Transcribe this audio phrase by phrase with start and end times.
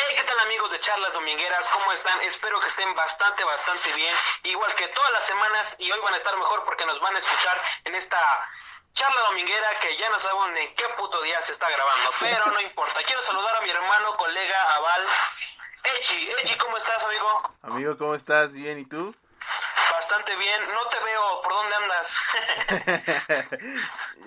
[0.00, 1.70] Hey, ¿qué tal amigos de Charlas Domingueras?
[1.70, 2.20] ¿Cómo están?
[2.22, 4.14] Espero que estén bastante, bastante bien.
[4.44, 7.18] Igual que todas las semanas y hoy van a estar mejor porque nos van a
[7.18, 8.16] escuchar en esta
[8.92, 12.60] charla dominguera que ya no sabemos ni qué puto día se está grabando, pero no
[12.60, 13.00] importa.
[13.04, 15.04] Quiero saludar a mi hermano, colega, Aval,
[15.96, 16.30] Echi.
[16.42, 17.50] Echi, ¿cómo estás, amigo?
[17.62, 18.52] Amigo, ¿cómo estás?
[18.52, 19.12] Bien, ¿y tú?
[19.90, 20.74] Bastante bien.
[20.74, 21.42] No te veo.
[21.42, 22.20] ¿Por dónde andas?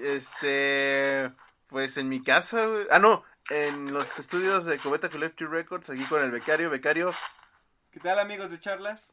[0.03, 1.31] este,
[1.69, 2.87] pues en mi casa, güey.
[2.91, 6.69] Ah, no, en los estudios de Cubeta Collective Records, aquí con el becario.
[6.69, 7.13] Becario,
[7.91, 9.11] ¿Qué tal amigos de charlas?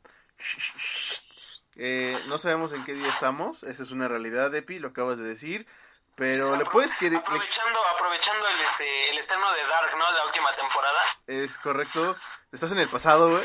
[1.77, 5.25] eh, no sabemos en qué día estamos, esa es una realidad, Epi, lo acabas de
[5.25, 5.67] decir.
[6.15, 7.11] Pero le puedes que...
[7.11, 10.07] le- Aprovechando, aprovechando el, este, el estreno de Dark, ¿no?
[10.13, 11.01] De la última temporada.
[11.29, 12.17] es correcto,
[12.53, 13.45] estás en el pasado, güey.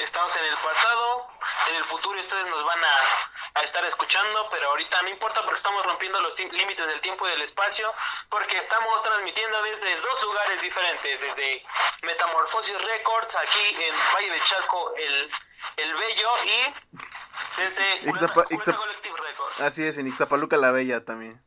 [0.00, 1.28] Estamos en el pasado,
[1.68, 5.56] en el futuro ustedes nos van a, a estar escuchando, pero ahorita no importa porque
[5.56, 7.92] estamos rompiendo los límites del tiempo y del espacio,
[8.30, 11.62] porque estamos transmitiendo desde dos lugares diferentes, desde
[12.02, 15.30] Metamorfosis Records, aquí en Valle de Chalco, el,
[15.76, 19.60] el Bello, y desde Ixtapa- Cubeta- Cubeta Ixtap- Collective Records.
[19.60, 21.44] Así es, en Ixtapaluca la Bella también.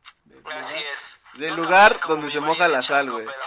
[0.58, 1.24] Así es.
[1.34, 3.26] Del No lugar donde se Valle moja de la sal, güey.
[3.26, 3.38] pero-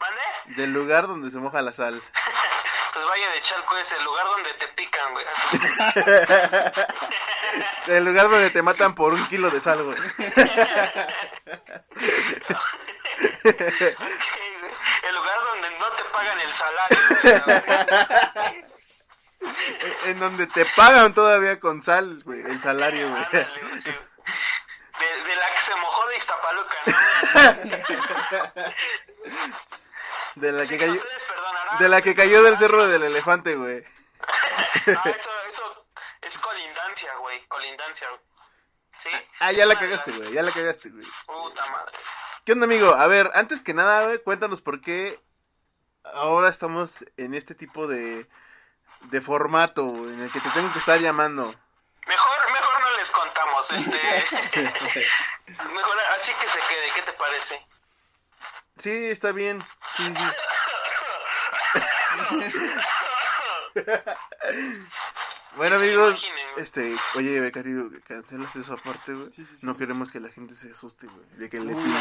[0.00, 0.20] ¿Mande?
[0.56, 2.02] Del lugar donde se moja la sal.
[2.92, 5.24] Pues Valle de Chalco es el lugar donde te pican, güey.
[7.86, 9.98] Del lugar donde te matan por un kilo de sal, güey.
[15.02, 16.98] el lugar donde no te pagan el salario.
[17.46, 18.72] güey.
[20.04, 22.40] En donde te pagan todavía con sal, güey.
[22.42, 23.24] El salario, güey.
[23.24, 23.90] Ándale, güey, sí.
[23.90, 26.92] De, de la que se mojó de Iztapaluca, ¿no?
[30.36, 31.00] De la que cayó.
[31.78, 33.84] De la que cayó del cerro del elefante, güey.
[34.24, 35.86] Ah, eso, eso
[36.20, 37.46] es colindancia, güey.
[37.48, 38.20] Colindancia, güey.
[38.96, 39.10] Sí.
[39.40, 40.32] Ah, es ya la cagaste, güey.
[40.32, 41.06] Ya la cagaste, güey.
[41.26, 41.98] Puta madre.
[42.44, 42.94] ¿Qué onda, amigo?
[42.94, 45.20] A ver, antes que nada, güey, cuéntanos por qué
[46.04, 48.28] ahora estamos en este tipo de,
[49.02, 51.54] de formato, güey, en el que te tengo que estar llamando.
[52.06, 54.00] Mejor, mejor no les contamos, este.
[55.72, 57.66] mejor así que se quede, ¿qué te parece?
[58.78, 59.64] Sí, está bien.
[59.96, 60.24] Sí, sí.
[65.54, 66.26] Bueno, amigos,
[66.56, 69.30] este, oye, becario, cancelas esa parte, güey.
[69.32, 69.66] Sí, sí, sí.
[69.66, 71.94] No queremos que la gente se asuste, güey, de que el Uy,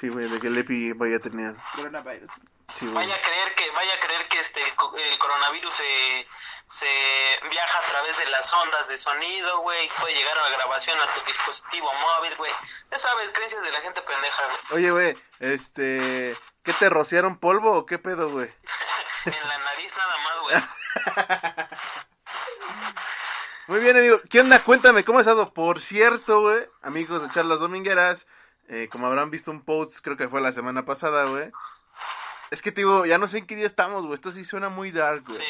[0.00, 2.28] sí, güey, de que el Epi vaya a tener, Coronavirus.
[2.76, 2.88] sí.
[2.88, 6.26] Vaya a creer que, vaya a creer que este co- el coronavirus se,
[6.66, 6.86] se
[7.50, 11.06] viaja a través de las ondas de sonido, güey, puede llegar a la grabación a
[11.14, 12.52] tu dispositivo móvil, güey.
[12.90, 14.58] Ya sabes, creencias de la gente pendeja, güey.
[14.72, 18.52] Oye, güey, este, ¿qué te rociaron polvo o qué pedo, güey?
[19.26, 20.56] En la nariz nada más, güey.
[23.66, 24.20] Muy bien, amigo.
[24.30, 24.62] ¿Qué onda?
[24.62, 25.52] Cuéntame, ¿cómo has estado?
[25.52, 28.26] Por cierto, güey, amigos de Charlas Domingueras,
[28.68, 31.50] eh, como habrán visto un post, creo que fue la semana pasada, güey.
[32.52, 34.14] Es que te digo, ya no sé en qué día estamos, güey.
[34.14, 35.38] Esto sí suena muy dark, güey.
[35.38, 35.44] Sí.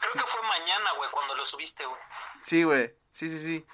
[0.00, 2.00] Creo que fue mañana, güey, cuando lo subiste, güey.
[2.40, 2.94] Sí, güey.
[3.12, 3.66] Sí, sí, sí.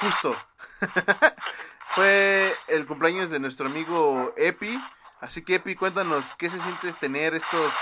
[0.00, 0.36] Justo.
[1.90, 4.82] fue el cumpleaños de nuestro amigo Epi.
[5.20, 7.72] Así que, Epi, cuéntanos, ¿qué se siente tener estos...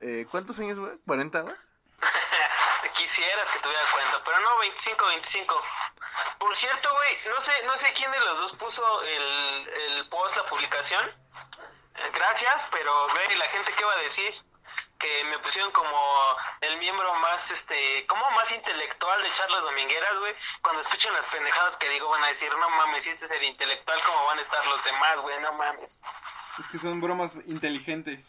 [0.00, 0.92] eh, ¿Cuántos años, güey?
[1.06, 1.54] ¿40, güey?
[2.94, 5.62] Quisieras que tuviera cuenta, pero no, 25, 25.
[6.38, 10.36] Por cierto, güey, no sé, no sé quién de los dos puso el, el post,
[10.36, 11.04] la publicación.
[11.06, 14.34] Eh, Gracias, pero güey, la gente qué va a decir
[14.98, 15.96] que me pusieron como
[16.60, 20.34] el miembro más, este, como más intelectual de charlas domingueras, güey.
[20.60, 23.44] Cuando escuchen las pendejadas que digo van a decir, no mames, si este es el
[23.44, 25.40] intelectual, ¿cómo van a estar los demás, güey?
[25.40, 26.02] No mames.
[26.58, 28.24] Es que son bromas inteligentes.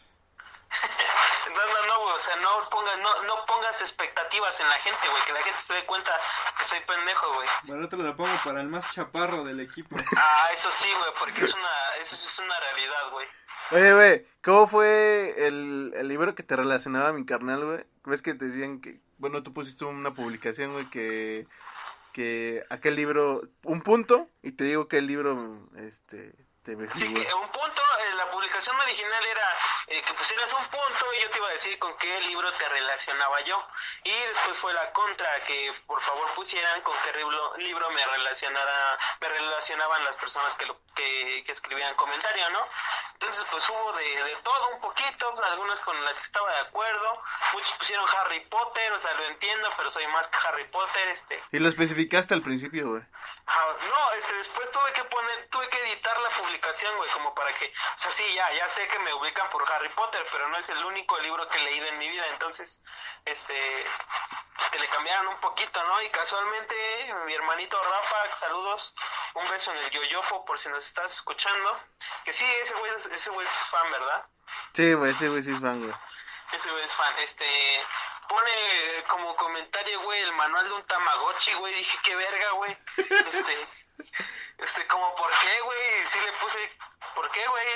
[1.54, 5.08] No, no, no, güey, o sea, no pongas, no, no pongas expectativas en la gente,
[5.08, 6.12] güey, que la gente se dé cuenta
[6.58, 7.48] que soy pendejo, güey.
[7.68, 9.96] Para otro lo pongo para el más chaparro del equipo.
[10.16, 13.26] Ah, eso sí, güey, porque es una, eso es una realidad, güey.
[13.72, 17.84] Oye, güey, ¿cómo fue el, el libro que te relacionaba a mi carnal, güey?
[18.04, 21.46] ¿Ves que te decían que, bueno, tú pusiste una publicación, güey, que,
[22.12, 27.34] que aquel libro, un punto, y te digo que el libro, este, Te Sí, que
[27.34, 31.38] un punto, eh, la publicación original era eh, que pusieras un punto y yo te
[31.38, 33.66] iba a decir con qué libro te relacionaba yo.
[34.04, 38.98] Y después fue la contra, que por favor pusieran con qué libro, libro me relacionara,
[39.22, 42.68] me relacionaban las personas que, lo, que, que escribían comentario, ¿no?
[43.14, 47.22] Entonces pues hubo de, de todo un poquito, algunas con las que estaba de acuerdo,
[47.54, 51.42] muchos pusieron Harry Potter, o sea, lo entiendo, pero soy más que Harry Potter, este...
[51.52, 53.02] Y lo especificaste al principio, güey.
[53.46, 56.59] Ah, no, este, después tuve que poner, tuve que editar la publicación,
[56.96, 59.88] güey, como para que, o sea, sí, ya, ya sé que me ubican por Harry
[59.90, 62.82] Potter, pero no es el único libro que he leído en mi vida, entonces,
[63.24, 63.86] este,
[64.56, 66.00] pues que le cambiaron un poquito, ¿no?
[66.02, 66.74] Y casualmente,
[67.26, 68.94] mi hermanito Rafa, saludos,
[69.34, 71.80] un beso en el yoyofo por si nos estás escuchando,
[72.24, 74.24] que sí, ese güey, es- ese güey es fan, ¿verdad?
[74.74, 75.94] Sí, güey, sí, güey, sí es fan, güey.
[76.52, 77.46] Ese güey es fan, este,
[78.30, 82.76] pone como comentario, güey, el manual de un Tamagotchi, güey, dije, qué verga, güey,
[83.26, 83.68] este,
[84.58, 86.06] este, como, ¿por qué, güey?
[86.06, 86.72] Sí le puse,
[87.16, 87.66] ¿por qué, güey?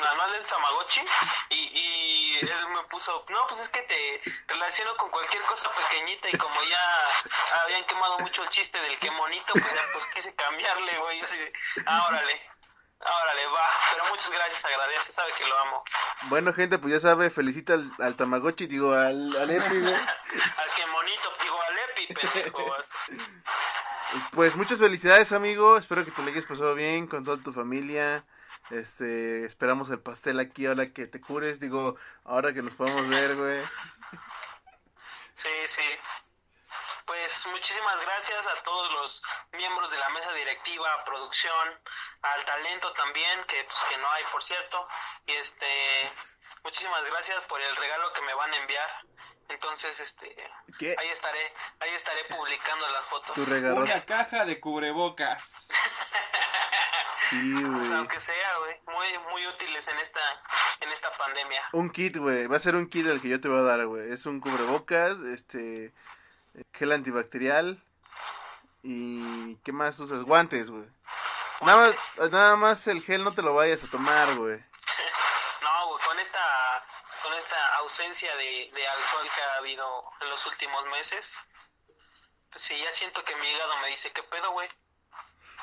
[0.00, 1.00] Manual del Tamagotchi,
[1.48, 6.28] y, y él me puso, no, pues es que te relaciono con cualquier cosa pequeñita,
[6.30, 7.08] y como ya
[7.62, 11.38] habían quemado mucho el chiste del que monito, pues ya, pues quise cambiarle, güey, así
[11.38, 11.52] de,
[11.86, 12.50] ah, órale,
[13.04, 15.84] órale, va, pero muchas gracias, agradece, sabe que lo amo.
[16.24, 19.94] Bueno, gente, pues ya sabe, felicita al, al Tamagotchi, digo, al, al Epi, güey.
[19.94, 22.74] Al que monito, digo, al Epi, pendejo.
[24.32, 25.76] Pues muchas felicidades, amigo.
[25.76, 28.24] Espero que te lo hayas pasado bien con toda tu familia.
[28.70, 31.60] Este, esperamos el pastel aquí ahora que te cures.
[31.60, 33.60] Digo, ahora que nos podamos ver, güey.
[35.34, 35.82] Sí, sí.
[37.06, 39.22] Pues muchísimas gracias a todos los
[39.52, 41.80] miembros de la mesa directiva, producción,
[42.22, 44.88] al talento también, que pues que no hay, por cierto.
[45.26, 45.66] Y este,
[46.62, 48.90] muchísimas gracias por el regalo que me van a enviar.
[49.50, 50.34] Entonces, este,
[50.78, 50.96] ¿Qué?
[50.98, 53.34] ahí estaré, ahí estaré publicando las fotos.
[53.34, 53.76] Tu regalo.
[53.76, 55.52] Una caja de cubrebocas.
[57.30, 57.92] Sí, Pues, güey.
[57.94, 60.20] aunque sea, güey, muy, muy útiles en esta,
[60.80, 61.68] en esta pandemia.
[61.72, 62.46] Un kit, güey.
[62.46, 64.12] Va a ser un kit el que yo te voy a dar, güey.
[64.12, 65.92] Es un cubrebocas, este,
[66.72, 67.82] gel antibacterial
[68.82, 70.22] y ¿qué más usas?
[70.22, 70.84] Guantes, güey.
[71.60, 74.58] Nada más, nada más el gel no te lo vayas a tomar, güey.
[75.62, 76.84] No, güey, con esta,
[77.22, 81.42] con esta ausencia de, de alcohol que ha habido en los últimos meses,
[82.50, 84.68] pues sí, ya siento que mi hígado me dice, ¿qué pedo, güey?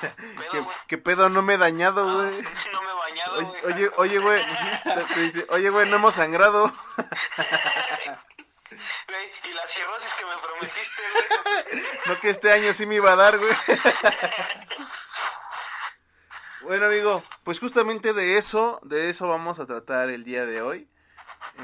[0.00, 1.28] ¿Qué, Pedo, qué pedo?
[1.28, 2.42] No me he dañado, güey.
[2.72, 3.72] no me he bañado, Oye, güey.
[3.72, 4.46] oye, oye, güey.
[5.50, 6.72] Oye, güey, no hemos sangrado.
[9.08, 11.84] Güey, y la cirrosis que me prometiste, güey.
[12.06, 13.52] No que este año sí me iba a dar, güey.
[16.62, 20.88] Bueno, amigo, pues justamente de eso, de eso vamos a tratar el día de hoy.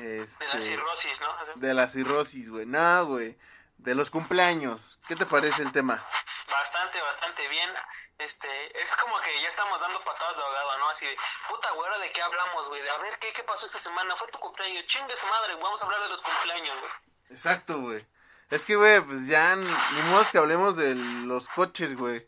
[0.03, 1.61] Este, De la cirrosis, ¿no?
[1.61, 2.67] De la cirrosis, güey.
[2.67, 3.39] No, güey.
[3.79, 4.99] De los cumpleaños.
[5.09, 6.05] ¿Qué te parece el tema?
[6.51, 7.71] Bastante, bastante bien.
[8.19, 10.89] Este, es como que ya estamos dando patadas de ahogado, ¿no?
[10.91, 11.17] Así de,
[11.49, 12.83] puta güera, ¿de qué hablamos, güey?
[12.83, 14.17] De a ver, ¿qué, ¿qué pasó esta semana?
[14.17, 14.85] Fue tu cumpleaños.
[14.87, 16.93] Chingue su madre, vamos a hablar de los cumpleaños, güey.
[17.31, 18.07] Exacto, güey.
[18.51, 22.27] Es que, güey, pues ya ni modo que hablemos de los coches, güey.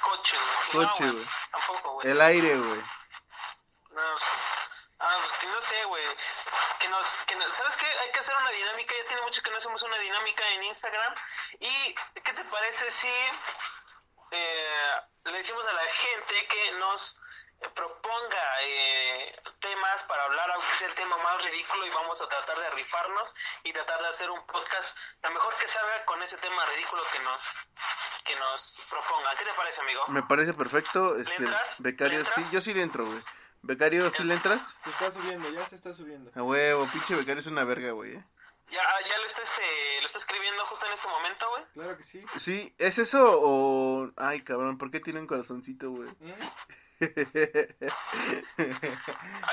[0.00, 0.36] Coche,
[0.72, 0.86] güey.
[0.86, 1.26] Coche, no, güey.
[1.50, 2.10] Tampoco, güey.
[2.10, 2.80] El aire, güey.
[3.90, 4.48] No, pues,
[5.00, 6.01] ah, pues que no sé, güey.
[6.92, 7.86] Nos, que nos- ¿Sabes qué?
[7.86, 8.94] Hay que hacer una dinámica.
[9.00, 11.14] Ya tiene mucho que no hacemos una dinámica en Instagram.
[11.60, 13.08] ¿Y qué te parece si
[14.30, 14.92] eh,
[15.24, 17.20] le decimos a la gente que nos
[17.74, 22.58] proponga eh, temas para hablar, aunque sea el tema más ridículo, y vamos a tratar
[22.58, 26.64] de rifarnos y tratar de hacer un podcast lo mejor que salga con ese tema
[26.66, 27.56] ridículo que nos
[28.24, 29.36] que nos propongan.
[29.36, 30.04] ¿Qué te parece, amigo?
[30.08, 31.16] Me parece perfecto.
[31.16, 31.80] Este, entras?
[31.80, 33.22] becario, ¿Le sí, yo sí le entro, güey.
[33.62, 34.62] Becario, ¿sí le entras?
[34.84, 36.30] Se está subiendo, ya se está subiendo.
[36.34, 38.16] A huevo, pinche becario es una verga, güey.
[38.16, 38.24] ¿eh?
[38.70, 39.62] Ya, ya lo está este,
[40.00, 41.62] lo está escribiendo justo en este momento, güey.
[41.74, 42.24] Claro que sí.
[42.38, 44.10] Sí, ¿es eso o...?
[44.16, 46.08] Ay, cabrón, ¿por qué tiene un corazoncito, güey?
[46.20, 46.32] ¿Mm?
[47.02, 47.06] ¿A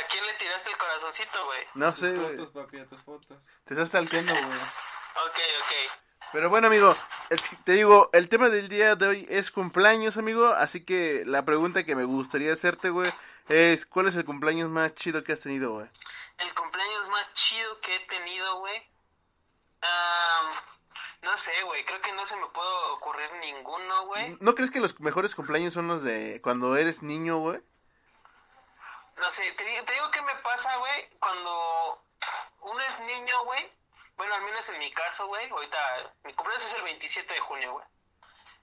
[0.09, 1.59] quién le tiraste el corazoncito, güey?
[1.75, 2.37] No Tus sé, güey.
[2.37, 3.37] fotos, papi, a tus fotos.
[3.65, 4.45] Te estás salteando, güey.
[4.45, 5.91] Ok, ok.
[6.31, 6.95] Pero bueno, amigo,
[7.29, 10.47] el- te digo, el tema del día de hoy es cumpleaños, amigo.
[10.47, 13.11] Así que la pregunta que me gustaría hacerte, güey,
[13.49, 15.87] es: ¿cuál es el cumpleaños más chido que has tenido, güey?
[16.37, 18.77] El cumpleaños más chido que he tenido, güey.
[19.81, 20.51] Am,
[21.21, 21.83] no sé, güey.
[21.85, 24.37] Creo que no se me puede ocurrir ninguno, güey.
[24.39, 27.59] ¿No crees que los mejores cumpleaños son los de cuando eres niño, güey?
[29.17, 31.09] No sé, te digo, te digo qué me pasa, güey.
[31.19, 32.03] Cuando
[32.61, 33.71] uno es niño, güey.
[34.15, 35.49] Bueno, al menos en mi caso, güey.
[35.49, 35.77] Ahorita,
[36.23, 37.85] mi cumpleaños es el 27 de junio, güey.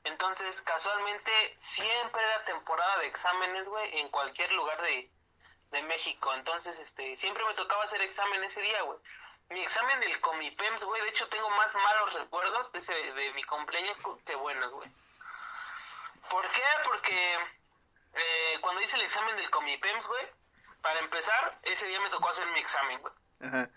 [0.07, 5.11] Entonces, casualmente, siempre era temporada de exámenes, güey, en cualquier lugar de,
[5.73, 6.33] de México.
[6.35, 8.99] Entonces, este, siempre me tocaba hacer examen ese día, güey.
[9.51, 13.45] Mi examen del Comipems, güey, de hecho tengo más malos recuerdos de, ese- de mi
[13.45, 14.91] cumpleaños que buenos, güey.
[16.31, 16.63] ¿Por qué?
[16.85, 17.39] Porque
[18.15, 20.27] eh, cuando hice el examen del Comipems, güey,
[20.83, 23.69] para empezar, ese día me tocó hacer mi examen, güey, Ajá.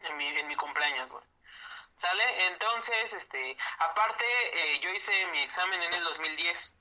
[0.00, 1.24] en mi, en mi cumpleaños, güey.
[1.98, 2.46] ¿Sale?
[2.46, 6.78] Entonces, este, aparte, eh, yo hice mi examen en el 2010.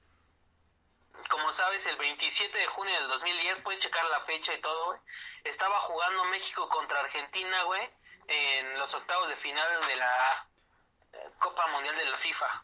[1.30, 5.00] Como sabes, el 27 de junio del 2010, puedes checar la fecha y todo, güey.
[5.44, 7.90] Estaba jugando México contra Argentina, güey,
[8.28, 10.48] en los octavos de final de la
[11.14, 12.64] eh, Copa Mundial de la FIFA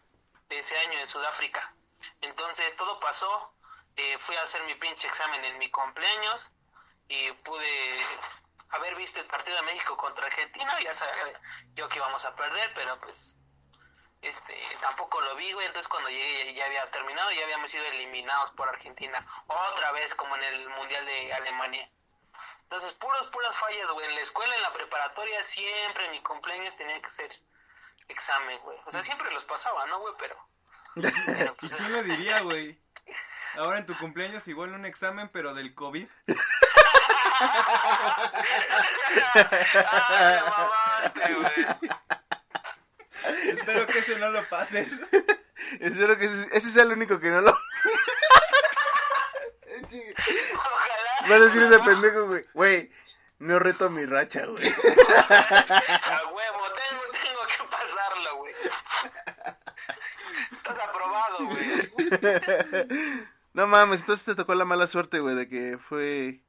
[0.49, 1.73] de ese año en Sudáfrica.
[2.21, 3.51] Entonces, todo pasó.
[3.95, 6.49] eh, fui a hacer mi pinche examen en mi cumpleaños
[7.07, 7.97] y pude
[8.73, 10.79] haber visto el partido de México contra Argentina.
[10.81, 11.39] Ya sabía
[11.75, 13.39] yo que íbamos a perder, pero pues
[14.21, 15.67] este tampoco lo vi, güey.
[15.67, 19.25] Entonces cuando llegué ya, había terminado, ya habíamos sido eliminados por Argentina.
[19.47, 21.89] Otra vez como en el Mundial de Alemania.
[22.63, 24.05] Entonces, puros, puras fallas, güey.
[24.05, 27.31] En la escuela, en la preparatoria, siempre en mi cumpleaños tenía que hacer
[28.09, 28.77] examen, güey.
[28.85, 30.13] O sea, siempre los pasaba, ¿no, güey?
[30.19, 30.37] Pero...
[31.25, 32.77] pero, ¿Y pues, lo diría, güey?
[33.55, 36.07] Ahora en tu cumpleaños igual un examen, pero del COVID.
[39.33, 39.43] Ay,
[40.19, 41.67] me mamaste, güey.
[43.57, 44.91] Espero que ese no lo pases.
[45.79, 47.51] Espero que ese, ese sea el único que no lo...
[50.53, 51.29] Ojalá.
[51.29, 52.45] Va a decir ese pendejo, güey.
[52.53, 52.91] Güey,
[53.39, 54.63] no reto mi racha, güey.
[54.65, 54.71] A
[56.31, 58.53] huevo, tengo, tengo que pasarlo, güey.
[60.51, 63.27] Estás aprobado, güey.
[63.53, 66.41] No mames, entonces te tocó la mala suerte, güey, de que fue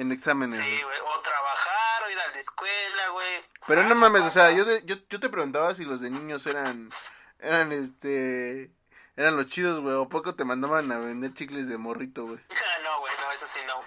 [0.00, 0.56] en exámenes.
[0.56, 0.98] Sí, güey.
[1.00, 3.44] O trabajar, o ir a la escuela, güey.
[3.66, 6.46] Pero no mames, o sea, yo, de- yo, yo te preguntaba si los de niños
[6.46, 6.90] eran,
[7.38, 8.70] eran este,
[9.16, 12.38] eran los chidos, güey, o poco te mandaban a vender chicles de morrito, güey.
[12.82, 13.82] no, güey, no, eso sí no.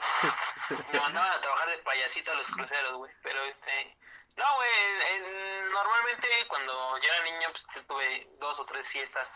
[0.92, 3.12] Me mandaban a trabajar de payasito a los cruceros, güey.
[3.24, 3.98] Pero este.
[4.38, 4.70] No, güey,
[5.16, 9.30] en- normalmente cuando yo era niño, pues tuve dos o tres fiestas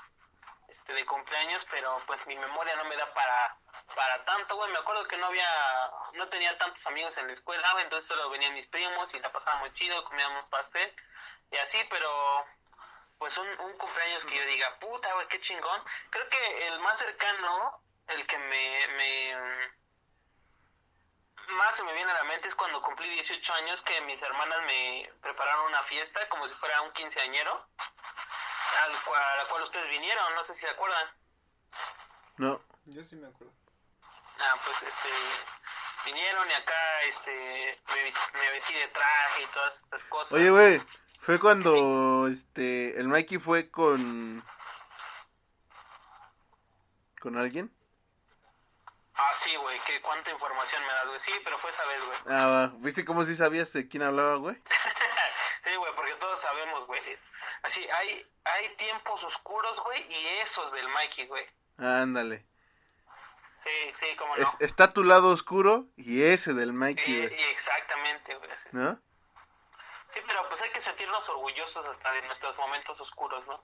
[0.75, 3.57] este, de cumpleaños, pero pues mi memoria no me da para
[3.95, 4.71] para tanto, güey.
[4.71, 5.47] Me acuerdo que no había,
[6.13, 9.73] no tenía tantos amigos en la escuela, entonces solo venían mis primos y la pasábamos
[9.73, 10.93] chido, comíamos pastel
[11.51, 12.45] y así, pero
[13.17, 15.81] pues un, un cumpleaños que yo diga, puta, güey, qué chingón.
[16.09, 19.71] Creo que el más cercano, el que me, me
[21.49, 24.61] más se me viene a la mente es cuando cumplí 18 años que mis hermanas
[24.63, 27.65] me prepararon una fiesta como si fuera un quinceañero,
[28.83, 31.07] al a la cual ustedes vinieron, no sé si se acuerdan.
[32.37, 32.61] No.
[32.85, 33.53] Yo sí me acuerdo.
[34.39, 35.09] Ah, pues este
[36.05, 40.33] vinieron y acá este me, vestí de traje y todas estas cosas.
[40.33, 40.81] Oye, güey,
[41.19, 44.45] fue cuando, este, el Mikey fue con,
[47.19, 47.73] con alguien.
[49.15, 51.19] Ah, sí, güey, que cuánta información me das, güey.
[51.19, 52.17] Sí, pero fue esa vez, güey.
[52.27, 52.73] Ah, va.
[52.79, 54.55] ¿viste cómo sí sabías de quién hablaba, güey?
[55.63, 57.01] sí, güey, porque todos sabemos, güey.
[57.65, 61.45] Así, hay, hay tiempos oscuros, güey, y esos del Mikey, güey.
[61.77, 62.45] Ándale.
[63.57, 64.43] Sí, sí, cómo no.
[64.43, 67.33] Es- está tu lado oscuro y ese del Mikey, güey.
[67.51, 68.49] exactamente, güey.
[68.57, 68.69] Sí.
[68.73, 68.99] ¿No?
[70.13, 73.63] Sí, pero pues hay que sentirnos orgullosos hasta de nuestros momentos oscuros, ¿no?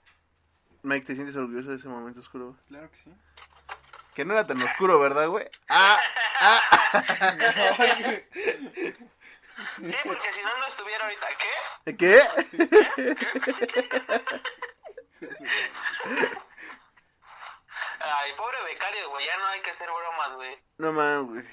[0.84, 2.48] Mike, ¿te sientes orgulloso de ese momento oscuro?
[2.48, 2.60] güey?
[2.68, 3.14] Claro que sí.
[4.16, 5.48] Que no era tan oscuro, ¿verdad, güey?
[5.70, 6.00] Ah,
[9.86, 11.28] Sí, porque si no, no estuviera ahorita.
[11.86, 11.98] ¿Qué?
[11.98, 12.22] ¿qué?
[18.00, 19.26] Ay, pobre becario, güey.
[19.26, 20.58] Ya no hay que hacer bromas, güey.
[20.78, 21.46] No mames, güey.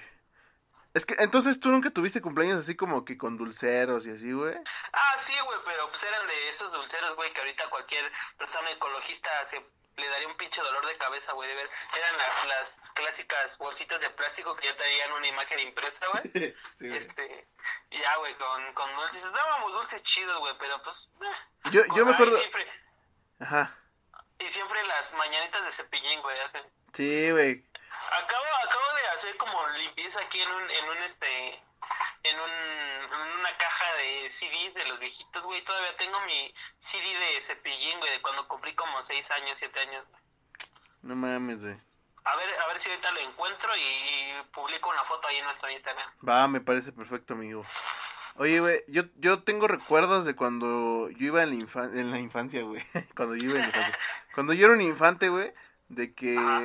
[0.95, 4.57] Es que, entonces tú nunca tuviste cumpleaños así como que con dulceros y así, güey.
[4.93, 9.31] Ah, sí, güey, pero pues eran de esos dulceros, güey, que ahorita cualquier persona ecologista
[9.47, 9.65] se
[9.99, 11.71] le daría un pinche dolor de cabeza, güey, de ver.
[11.97, 16.23] Eran las, las clásicas bolsitas de plástico que ya traían una imagen impresa, güey.
[16.33, 16.97] Sí, güey.
[16.97, 17.49] Este,
[17.91, 19.31] y ya, güey, con, con dulces.
[19.33, 21.11] Dábamos dulces chidos, güey, pero pues...
[21.21, 21.71] eh.
[21.73, 22.37] Yo, yo me acuerdo...
[22.37, 22.67] siempre,
[23.41, 23.77] Ajá.
[24.39, 26.65] y siempre las mañanitas de cepillín, güey, hacen...
[26.95, 27.65] Sí, güey.
[28.13, 31.63] Acabo, acabo de hacer como limpieza aquí en un, en un este,
[32.25, 35.63] en un, en una caja de CDs de los viejitos, güey.
[35.63, 40.05] Todavía tengo mi CD de cepillín, güey, de cuando cumplí como 6 años, 7 años.
[40.09, 40.23] güey.
[41.03, 41.77] No mames, güey.
[42.25, 45.45] A ver, a ver si ahorita lo encuentro y, y publico una foto ahí en
[45.47, 46.11] nuestro Instagram.
[46.29, 47.65] Va, me parece perfecto, amigo.
[48.37, 52.19] Oye, güey, yo, yo tengo recuerdos de cuando yo iba en la, infan- en la
[52.21, 52.83] infancia, güey.
[53.17, 53.99] cuando yo iba en la infancia.
[54.35, 55.53] Cuando yo era un infante, güey,
[55.89, 56.63] de que Ajá.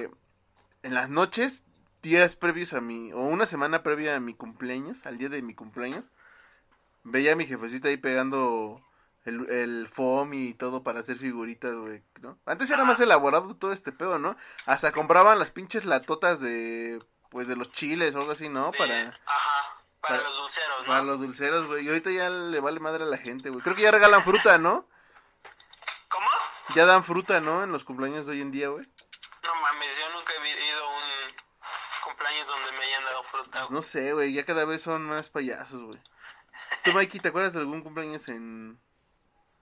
[0.84, 1.64] en las noches,
[2.04, 5.56] días previos a mi, o una semana previa a mi cumpleaños, al día de mi
[5.56, 6.04] cumpleaños,
[7.04, 8.86] veía a mi jefecita ahí pegando
[9.26, 12.38] el, el foam y todo para hacer figuritas, güey, ¿no?
[12.46, 14.36] Antes era más elaborado todo este pedo, ¿no?
[14.66, 18.72] Hasta compraban las pinches latotas de, pues, de los chiles o algo así, ¿no?
[18.74, 19.00] Para...
[19.26, 20.88] Ajá, para, para- los dulceros, ¿no?
[20.88, 21.86] Para los dulceros, güey.
[21.86, 23.64] Y ahorita ya le vale madre a la gente, güey.
[23.64, 24.86] Creo que ya regalan fruta, ¿no?
[26.10, 26.28] ¿Cómo?
[26.76, 27.64] Ya dan fruta, ¿no?
[27.64, 28.86] En los cumpleaños de hoy en día, güey.
[29.44, 30.93] No mames, yo nunca he ido
[32.24, 33.74] cumpleaños donde me hayan dado fruta, güey.
[33.74, 36.00] No sé, güey, ya cada vez son más payasos, güey.
[36.84, 38.80] Tú, Mikey, ¿te acuerdas de algún cumpleaños en...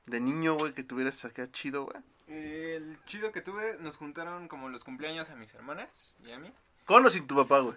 [0.05, 1.97] de niño, güey, que tuvieras acá chido, güey?
[2.27, 6.53] El chido que tuve, nos juntaron como los cumpleaños a mis hermanas y a mí.
[6.85, 7.75] Con o sin tu papá, güey.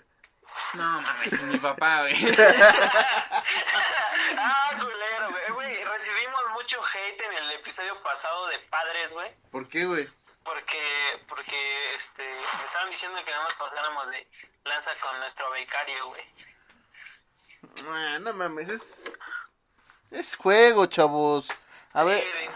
[0.75, 2.14] No mames, mi papá, güey.
[4.37, 5.53] ah, culero, güey.
[5.55, 9.31] Güey, recibimos mucho hate en el episodio pasado de padres, güey.
[9.50, 10.09] ¿Por qué, güey?
[10.45, 14.29] Porque, porque, este, me estaban diciendo que no nos pasáramos de
[14.65, 16.23] lanza con nuestro becario, güey.
[17.89, 19.05] Ah, no mames, es...
[20.11, 21.51] Es juego, chavos.
[21.95, 22.51] A Sí, ver, de-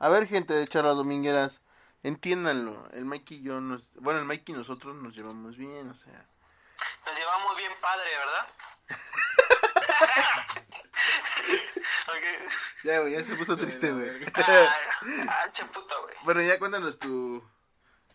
[0.00, 1.60] a ver, gente de charlas domingueras,
[2.02, 2.88] entiéndanlo.
[2.92, 3.82] El Mikey y yo, nos...
[3.94, 6.26] bueno, el Mikey y nosotros nos llevamos bien, o sea...
[7.06, 8.48] Nos llevamos bien padre, ¿verdad?
[12.84, 14.10] Ya, güey, ya se puso triste, güey.
[14.34, 14.74] Ah,
[15.28, 16.14] ah, che puto, güey.
[16.24, 17.42] bueno, ya cuéntanos tu...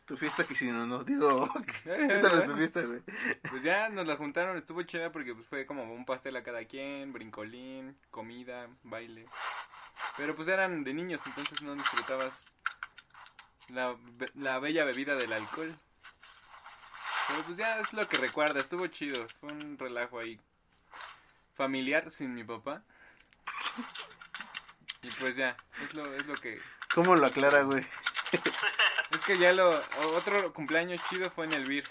[0.06, 1.04] Tu fiesta que hicieron, ¿no?
[1.04, 1.48] Digo,
[1.84, 3.02] cuéntanos tu fiesta, güey.
[3.50, 6.66] Pues ya nos la juntaron, estuvo chida porque pues fue como un pastel a cada
[6.66, 9.26] quien, brincolín, comida, baile.
[10.18, 12.48] Pero pues eran de niños, entonces no disfrutabas
[13.70, 13.96] la,
[14.34, 15.78] la bella bebida del alcohol.
[17.28, 20.40] Pero pues ya es lo que recuerda, estuvo chido, fue un relajo ahí
[21.66, 22.82] familiar sin mi papá.
[25.04, 26.60] Y pues ya, es lo, es lo que...
[26.96, 27.86] ¿Cómo lo aclara, güey?
[29.12, 29.84] Es que ya lo...
[30.16, 31.84] Otro cumpleaños chido fue en el BIR,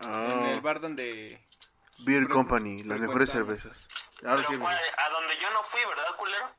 [0.00, 1.44] en Ah, el bar donde...
[2.06, 3.86] Beer Company, las mejores cervezas.
[4.24, 4.74] Ahora Pero sí, güey.
[4.76, 6.50] fue a donde yo no fui, ¿verdad, culero?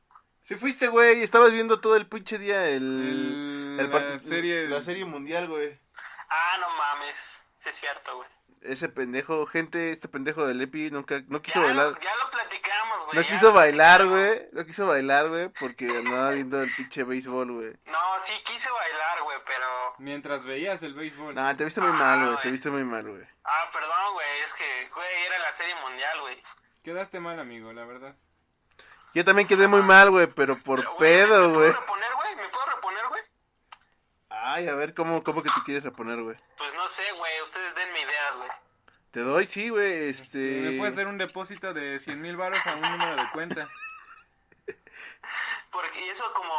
[0.44, 2.76] Sí fuiste, güey, estabas viendo todo el pinche día el...
[2.84, 5.80] El- el la part- serie- La serie mundial, güey.
[6.30, 7.46] Ah, no mames.
[7.58, 8.28] Sí es cierto, güey.
[8.62, 11.86] Ese pendejo, gente, este pendejo del Epi nunca, no quiso Ya, bailar.
[11.94, 13.18] lo, ya lo platicamos, güey.
[13.18, 14.48] No quiso bailar, güey.
[14.52, 17.74] No quiso bailar, güey, porque andaba viendo el pinche béisbol, güey.
[17.86, 19.66] No, sí quise bailar, güey, pero...
[20.00, 21.36] Mientras veías el béisbol.
[21.36, 22.38] No, te viste muy Ah, mal, güey.
[22.42, 23.24] Te viste muy mal, güey.
[23.46, 26.44] Ah, perdón, güey, es que, güey, era la serie mundial, güey.
[26.84, 28.16] Quedaste mal, amigo, la verdad.
[29.14, 31.72] Yo también quedé muy mal, güey, pero por Pero, pedo, ¿me güey.
[31.72, 32.36] puedo reponer, güey?
[32.36, 33.22] ¿Me puedo reponer, güey?
[34.42, 36.36] Ay, a ver, ¿cómo, cómo que te quieres reponer, güey?
[36.58, 38.50] Pues no sé, güey, ustedes denme ideas, güey.
[39.12, 40.38] Te doy, sí, güey, este...
[40.38, 43.68] Me puedes hacer un depósito de 100 mil baros a un número de cuenta.
[45.72, 46.54] Porque ¿y eso como...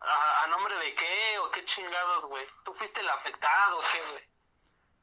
[0.00, 2.44] ¿A, a nombre de qué o qué chingados, güey?
[2.64, 4.22] ¿Tú fuiste el afectado o qué, güey?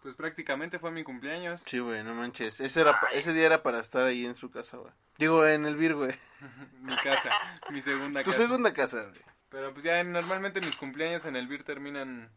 [0.01, 1.63] Pues prácticamente fue mi cumpleaños.
[1.67, 2.59] Sí, güey, no manches.
[2.59, 4.93] Ese, era, pa- ese día era para estar ahí en su casa, güey.
[5.17, 6.17] Digo, en el Vir, güey.
[6.81, 7.29] Mi casa,
[7.69, 8.43] mi segunda Tu casa.
[8.43, 9.21] segunda casa, güey.
[9.55, 12.29] Pero pues ya normalmente mis cumpleaños en el BIR terminan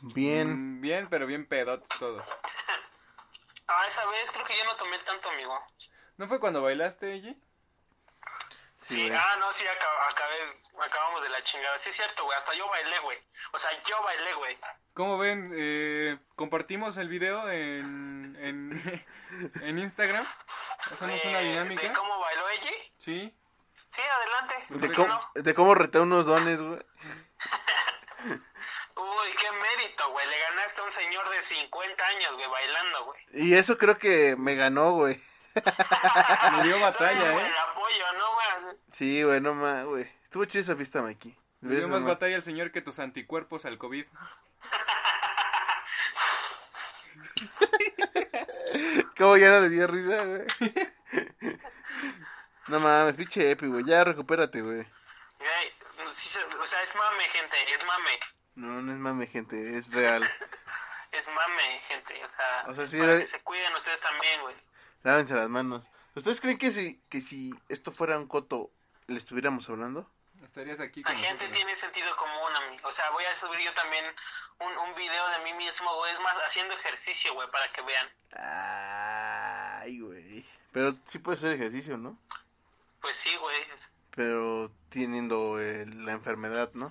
[0.00, 0.78] Bien.
[0.78, 2.26] mm, bien, pero bien pedotes todos.
[3.68, 5.56] Ah, esa vez creo que yo no tomé tanto, amigo.
[6.16, 7.40] ¿No fue cuando bailaste, Eji?
[8.82, 10.34] Sí, Sí, ah, no, sí, aca- acabé,
[10.84, 11.78] acabamos de la chingada.
[11.78, 13.18] Sí, es cierto, güey, hasta yo bailé, güey.
[13.52, 14.58] O sea, yo bailé, güey.
[14.94, 15.52] ¿Cómo ven?
[15.56, 19.04] Eh, compartimos el video en, en,
[19.62, 20.26] en Instagram.
[20.90, 21.92] Hacemos De- una ¿De dinámica.
[21.92, 22.70] cómo bailó ella?
[22.98, 23.32] Sí.
[23.94, 24.54] Sí, adelante.
[24.70, 25.30] De ¿Por qué cómo, no?
[25.40, 26.80] de cómo reté unos dones, güey.
[28.96, 30.26] Uy, qué mérito, güey.
[30.26, 33.20] Le ganaste a un señor de 50 años, güey, bailando, güey.
[33.34, 35.22] Y eso creo que me ganó, güey.
[35.54, 35.62] Me
[36.64, 37.32] dio batalla, ¿eh?
[37.32, 38.48] buen apoyo, ¿no, güey?
[38.94, 40.10] Sí, güey, no más, güey.
[40.24, 41.38] Estuvo chida esa fiesta, Mikey.
[41.60, 44.06] Le dio ¿Ves, más batalla al señor que tus anticuerpos al COVID.
[49.16, 50.46] ¿Cómo ya no le dio risa, güey?
[52.68, 53.84] No mames, pinche Epi, güey.
[53.84, 54.86] Ya recupérate, güey.
[56.10, 58.18] Sí o sea, es mame, gente, es mame.
[58.54, 60.22] No, no es mame, gente, es real.
[61.12, 64.56] Es mame, gente, o sea, O sea, sí, para que se cuiden ustedes también, güey.
[65.04, 65.84] Lávense las manos.
[66.16, 68.72] ¿Ustedes creen que si, que si esto fuera un coto,
[69.06, 70.10] le estuviéramos hablando?
[70.42, 71.52] Estarías aquí La gente nosotros.
[71.52, 72.88] tiene sentido común, amigo.
[72.88, 74.04] O sea, voy a subir yo también
[74.58, 76.12] un, un video de mí mismo, güey.
[76.12, 78.08] Es más, haciendo ejercicio, güey, para que vean.
[78.32, 80.44] Ay, güey.
[80.72, 82.18] Pero sí puede ser ejercicio, ¿no?
[83.04, 83.66] Pues sí, güey.
[84.12, 86.90] Pero teniendo eh, la enfermedad, ¿no?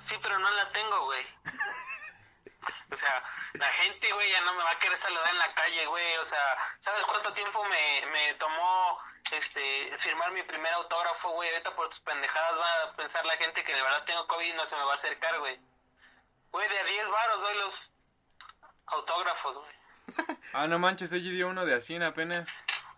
[0.00, 1.26] Sí, pero no la tengo, güey.
[2.92, 3.22] O sea,
[3.54, 6.16] la gente, güey, ya no me va a querer saludar en la calle, güey.
[6.18, 6.38] O sea,
[6.80, 8.98] ¿sabes cuánto tiempo me, me tomó
[9.32, 11.48] este firmar mi primer autógrafo, güey?
[11.50, 14.56] Ahorita por tus pendejadas va a pensar la gente que de verdad tengo COVID y
[14.56, 15.58] no se me va a acercar, güey.
[16.52, 17.92] Güey, de a 10 varos doy los
[18.86, 20.38] autógrafos, güey.
[20.52, 22.48] Ah, no manches, Eji dio uno de a 100 apenas.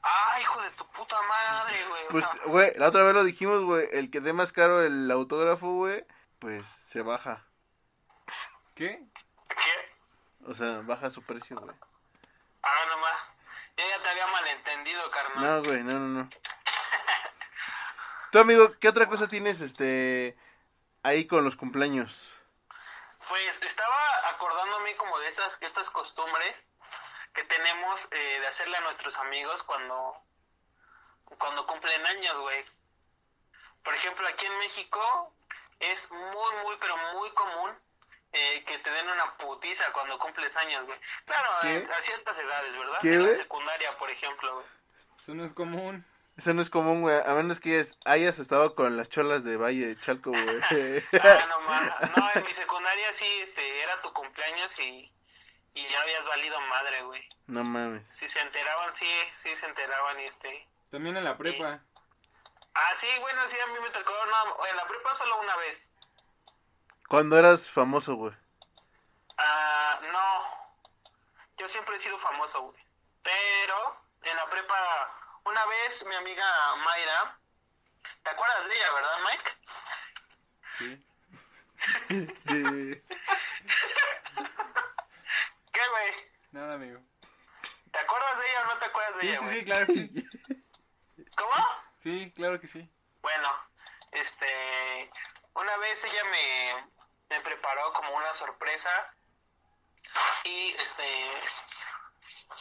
[0.02, 2.02] ¡Ay, hijo de tu puta madre, güey!
[2.10, 3.88] Pues, güey, la otra vez lo dijimos, güey.
[3.92, 6.04] El que dé más caro el autógrafo, güey,
[6.38, 7.44] pues se baja.
[8.74, 9.04] ¿Qué?
[9.48, 10.50] ¿qué?
[10.50, 11.76] O sea, baja su precio, güey.
[12.62, 13.16] Ah, nomás.
[13.76, 15.44] Yo ya te había malentendido, carnal.
[15.44, 16.30] No, güey, no, no, no.
[18.32, 20.36] Tú, amigo, ¿qué otra cosa tienes, este,
[21.02, 22.36] ahí con los cumpleaños?
[23.28, 26.70] Pues estaba acordándome como de estas, estas costumbres
[27.40, 30.14] que tenemos eh, de hacerle a nuestros amigos cuando,
[31.38, 32.64] cuando cumplen años, güey.
[33.83, 35.33] Por ejemplo, aquí en México
[35.79, 37.70] es muy, muy, pero muy común
[38.33, 40.98] eh, que te den una putiza cuando cumples años, güey.
[41.24, 41.79] Claro, ¿Qué?
[41.79, 42.98] eh, a ciertas edades, ¿verdad?
[43.00, 44.66] ¿Qué, en la secundaria, por ejemplo, güey.
[45.18, 46.05] Eso no es común.
[46.37, 47.20] Eso no es común, güey.
[47.24, 50.44] A menos que hayas- estado con las cholas de Valle de Chalco, güey.
[51.22, 55.11] Ah, no, no, en mi secundaria sí, este, era tu cumpleaños y,
[55.74, 57.28] y ya habías valido madre, güey.
[57.46, 58.02] no mames.
[58.11, 60.68] Si se enteraban, sí, sí se enteraban y este...
[60.90, 61.80] También en la prepa.
[62.74, 65.94] Ah, sí, bueno, sí, a mí me tocó no, en la prepa solo una vez.
[67.09, 68.35] Cuando eras famoso, güey.
[69.37, 70.44] Ah, no,
[71.59, 72.83] yo siempre he sido famoso, güey.
[73.22, 77.38] Pero en la prepa, una vez mi amiga Mayra,
[78.22, 79.50] ¿te acuerdas de ella, verdad, Mike?
[80.78, 81.06] Sí.
[85.80, 86.14] ¿Qué, güey?
[86.52, 87.00] Nada, amigo.
[87.90, 89.92] ¿Te acuerdas de ella o no te acuerdas de Sí, ella, sí, sí, claro que
[89.94, 91.24] sí.
[91.36, 91.66] ¿Cómo?
[91.96, 92.90] Sí, claro que sí.
[93.22, 93.48] Bueno,
[94.12, 95.10] este,
[95.54, 96.90] una vez ella me,
[97.30, 98.90] me preparó como una sorpresa
[100.44, 101.30] y este,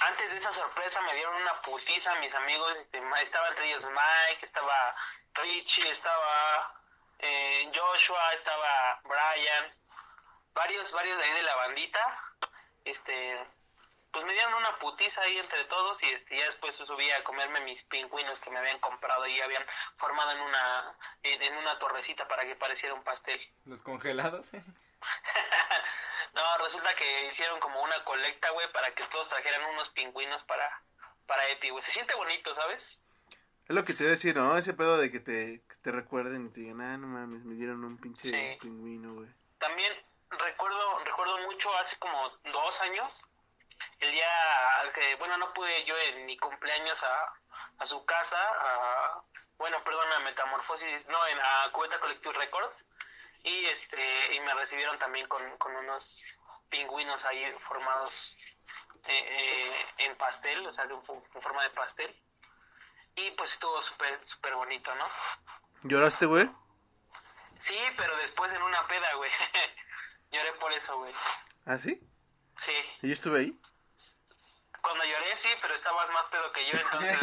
[0.07, 4.45] antes de esa sorpresa me dieron una putiza mis amigos, este, estaba entre ellos Mike,
[4.45, 4.95] estaba
[5.33, 6.81] Richie, estaba
[7.19, 9.75] eh, Joshua, estaba Brian,
[10.53, 12.28] varios, varios de ahí de la bandita,
[12.89, 13.37] este,
[14.11, 17.61] pues me dieron una putiza ahí entre todos y este ya después subí a comerme
[17.61, 19.63] mis pingüinos que me habían comprado y habían
[19.97, 23.39] formado en una en, en una torrecita para que pareciera un pastel.
[23.65, 24.49] Los congelados.
[26.33, 30.81] no, resulta que hicieron como una colecta, güey, para que todos trajeran unos pingüinos para
[31.25, 31.83] para Epi, güey.
[31.83, 33.03] Se siente bonito, ¿sabes?
[33.67, 34.57] Es lo que te iba a decir, ¿no?
[34.57, 37.53] Ese pedo de que te, que te recuerden y te digan, ah, no mames, me
[37.53, 38.57] dieron un pinche Sí.
[38.59, 39.29] pingüino, güey.
[39.59, 39.93] También
[40.31, 43.25] recuerdo recuerdo mucho hace como dos años
[43.99, 44.29] el día
[44.93, 47.33] que bueno no pude yo en mi cumpleaños a,
[47.79, 49.21] a su casa a,
[49.57, 52.85] bueno perdón a Metamorfosis no en a Cubeta Collective Records
[53.43, 56.23] y este y me recibieron también con, con unos
[56.69, 58.37] pingüinos ahí formados
[59.07, 62.15] eh, eh, en pastel o sea de un en forma de pastel
[63.15, 65.05] y pues estuvo súper súper bonito no
[65.83, 66.49] ¿Lloraste, güey?
[67.57, 69.31] sí pero después en una peda güey
[70.31, 71.13] lloré por eso güey
[71.65, 72.01] ¿Ah, sí?
[72.55, 73.59] sí ¿Y yo estuve ahí?
[74.81, 77.19] Cuando lloré, sí, pero estabas más pedo que yo, entonces...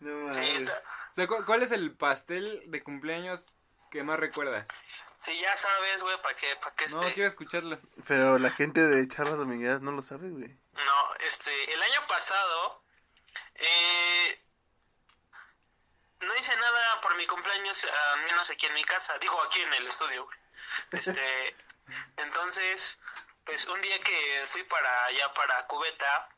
[0.00, 0.62] no sí, mames.
[0.62, 3.46] está- O sea, ¿cu- ¿cuál es el pastel de cumpleaños
[3.90, 4.66] que más recuerdas?
[5.16, 6.96] sí, ya sabes, güey, para qué, para qué este...
[6.96, 7.78] No, quiero escucharlo.
[8.06, 10.56] Pero la gente de Charlas Domingueras no lo sabe, güey.
[10.72, 12.82] No, este, el año pasado,
[13.56, 14.42] eh,
[16.20, 19.74] no hice nada por mi cumpleaños, al menos aquí en mi casa, digo aquí en
[19.74, 20.28] el estudio.
[20.92, 21.56] Este,
[22.16, 23.02] entonces,
[23.44, 26.28] pues un día que fui para allá, para Cubeta,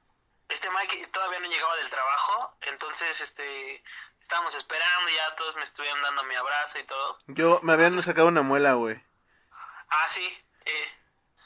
[0.49, 3.83] este Mike todavía no llegaba del trabajo, entonces, este,
[4.23, 7.19] estábamos esperando, ya todos me estuvieron dando mi abrazo y todo.
[7.27, 9.03] Yo, me habían sacado una muela, güey.
[9.91, 10.27] Ah, sí,
[10.65, 10.93] eh,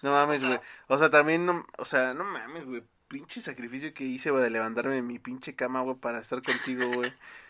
[0.02, 0.60] No mames, güey.
[0.86, 2.84] O sea, también, no, o sea, no mames, güey.
[3.08, 6.86] Pinche sacrificio que hice, güey, de levantarme de mi pinche cama, güey, para estar contigo,
[6.88, 7.12] güey.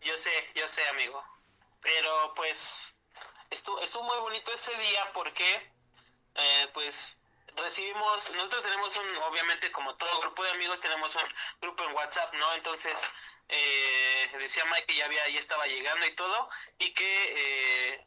[0.00, 1.22] Yo sé, yo sé, amigo.
[1.82, 2.98] Pero pues
[3.50, 5.72] estuvo, estuvo muy bonito ese día porque
[6.34, 7.20] eh, pues
[7.56, 11.22] recibimos, nosotros tenemos un, obviamente como todo grupo de amigos tenemos un
[11.60, 12.52] grupo en WhatsApp, ¿no?
[12.54, 13.10] Entonces
[13.48, 18.06] eh, decía Mike que ya había, ya estaba llegando y todo y que eh,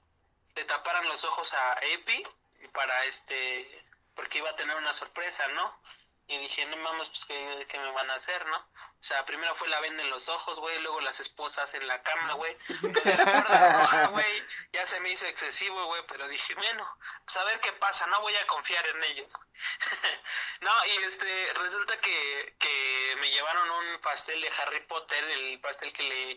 [0.55, 2.23] le taparan los ojos a Epi
[2.71, 5.79] para este, porque iba a tener una sorpresa, ¿no?
[6.25, 8.57] Y dije, no mames, pues ¿qué, qué me van a hacer, ¿no?
[8.57, 12.01] O sea, primero fue la venda en los ojos, güey, luego las esposas en la
[12.01, 12.57] cama, güey.
[12.81, 16.87] Roja, güey, ya se me hizo excesivo, güey, pero dije, bueno,
[17.25, 19.33] pues a ver qué pasa, no voy a confiar en ellos.
[20.61, 25.91] no, y este, resulta que, que me llevaron un pastel de Harry Potter, el pastel
[25.93, 26.31] que le...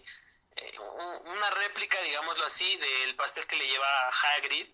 [0.57, 4.67] eh, un- una réplica, digámoslo así, del pastel que le lleva Hagrid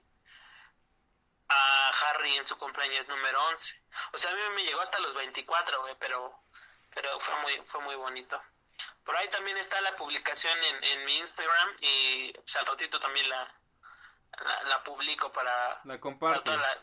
[1.52, 3.82] a Harry en su cumpleaños número 11.
[4.12, 6.42] O sea, a mí me llegó hasta los 24, güey, pero,
[6.94, 8.42] pero fue muy, fue muy bonito.
[9.04, 13.28] Por ahí también está la publicación en, en mi Instagram y pues, al ratito también
[13.28, 13.54] la,
[14.44, 16.82] la, la publico para, La para la-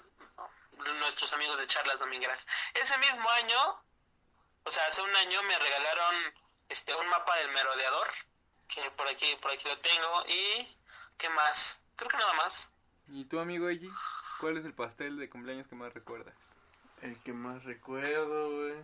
[1.00, 2.46] nuestros amigos de charlas domingueras.
[2.74, 3.84] Ese mismo año,
[4.64, 6.34] o sea, hace un año me regalaron
[6.70, 8.08] este un mapa del merodeador,
[8.68, 10.78] que por aquí, por aquí lo tengo, y
[11.18, 11.84] ¿qué más?
[11.96, 12.74] Creo que nada más.
[13.08, 13.90] ¿Y tu amigo Eiji?
[14.39, 16.34] ¿Cuál es el pastel de cumpleaños que más recuerdas?
[17.02, 18.75] El que más recuerdo, güey.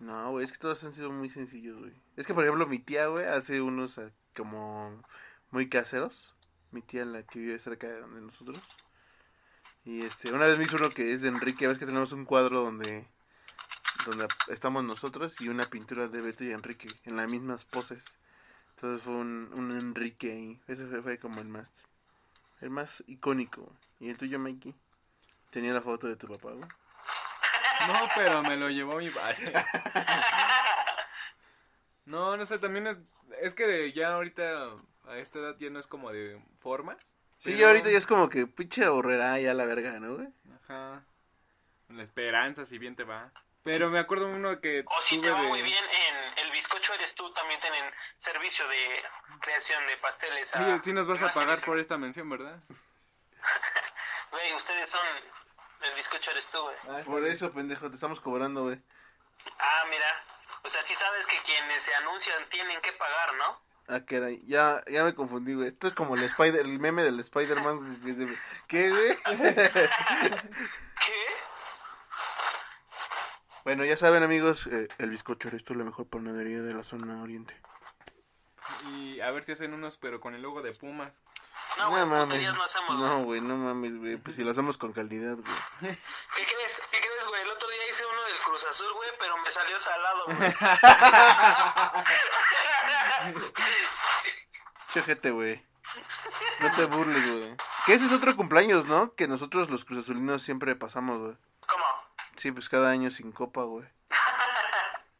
[0.00, 1.92] No, güey, es que todos han sido muy sencillos, güey.
[2.16, 5.02] Es que, por ejemplo, mi tía, güey, hace unos eh, como
[5.50, 6.34] muy caseros.
[6.72, 8.60] Mi tía, la que vive cerca de donde nosotros.
[9.84, 12.24] Y este, una vez me hizo uno que es de Enrique, ves que tenemos un
[12.24, 13.06] cuadro donde
[14.06, 18.04] donde estamos nosotros y una pintura de Beto y Enrique en las mismas poses.
[18.74, 20.60] Entonces fue un, Enrique ahí.
[20.66, 21.68] Ese fue, fue como el más
[22.60, 23.72] el más icónico.
[24.00, 24.74] ¿Y el tuyo, Mikey?
[25.54, 26.68] Tenía la foto de tu papá, güey.
[27.86, 29.52] No, pero me lo llevó mi padre.
[32.06, 32.96] No, no sé, también es,
[33.40, 34.72] es que ya ahorita
[35.08, 36.98] a esta edad ya no es como de formas.
[37.38, 40.28] Sí, pero- ya ahorita ya es como que pinche ahorrera ya la verga, ¿no, güey?
[40.64, 41.04] Ajá.
[41.88, 43.30] La esperanza, si bien te va.
[43.62, 46.50] Pero me acuerdo uno que O si te tuve va de- muy bien en El
[46.50, 47.84] Bizcocho Eres Tú, también tienen
[48.16, 49.02] servicio de
[49.40, 50.54] creación de pasteles.
[50.54, 52.58] a Sí, sí nos vas a pagar por esta mención, ¿verdad?
[54.30, 55.00] Güey, ustedes son
[55.82, 57.04] El Bizcocho Eres Tú, güey.
[57.04, 58.80] Por eso, pendejo, te estamos cobrando, güey.
[59.58, 60.24] Ah, mira.
[60.62, 63.60] O sea, sí sabes que quienes se anuncian tienen que pagar, ¿no?
[63.86, 65.68] Ah, caray, ya, ya me confundí, güey.
[65.68, 68.00] Esto es como el Spider, el meme del Spider-Man.
[68.00, 69.18] güey, ¿Qué, güey?
[69.24, 69.70] ¿Qué?
[73.64, 77.22] bueno, ya saben, amigos, eh, el bizcocho eres tú la mejor panadería de la zona
[77.22, 77.60] oriente.
[78.86, 81.22] Y a ver si hacen unos, pero con el logo de Pumas.
[81.78, 82.22] No, güey, no
[82.62, 83.08] hacemos, güey.
[83.08, 84.16] No, güey, no mames, güey.
[84.16, 85.56] Pues si lo hacemos con calidad, güey.
[85.80, 86.82] ¿Qué crees?
[86.90, 87.42] ¿Qué crees, güey?
[87.42, 90.54] El otro día hice uno del Cruz Azul, güey, pero me salió salado, güey.
[94.92, 95.64] Chéjete, güey.
[96.60, 97.56] No te burles, güey.
[97.86, 99.14] Que ese es otro cumpleaños, ¿no?
[99.14, 101.36] Que nosotros los cruzazulinos siempre pasamos, güey.
[101.66, 101.84] ¿Cómo?
[102.36, 103.86] Sí, pues cada año sin copa, güey.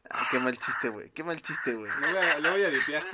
[0.09, 1.11] Ah, qué mal chiste, güey.
[1.11, 1.91] Qué mal chiste, güey.
[1.99, 3.05] Le voy a, le voy a limpiar.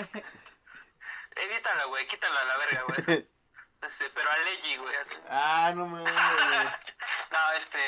[1.41, 3.27] Edítalo, güey, quítalo a la verga, güey.
[3.81, 5.15] Este, pero a Leggy, güey, así.
[5.27, 6.67] Ah, no mames, güey.
[7.31, 7.79] No, este...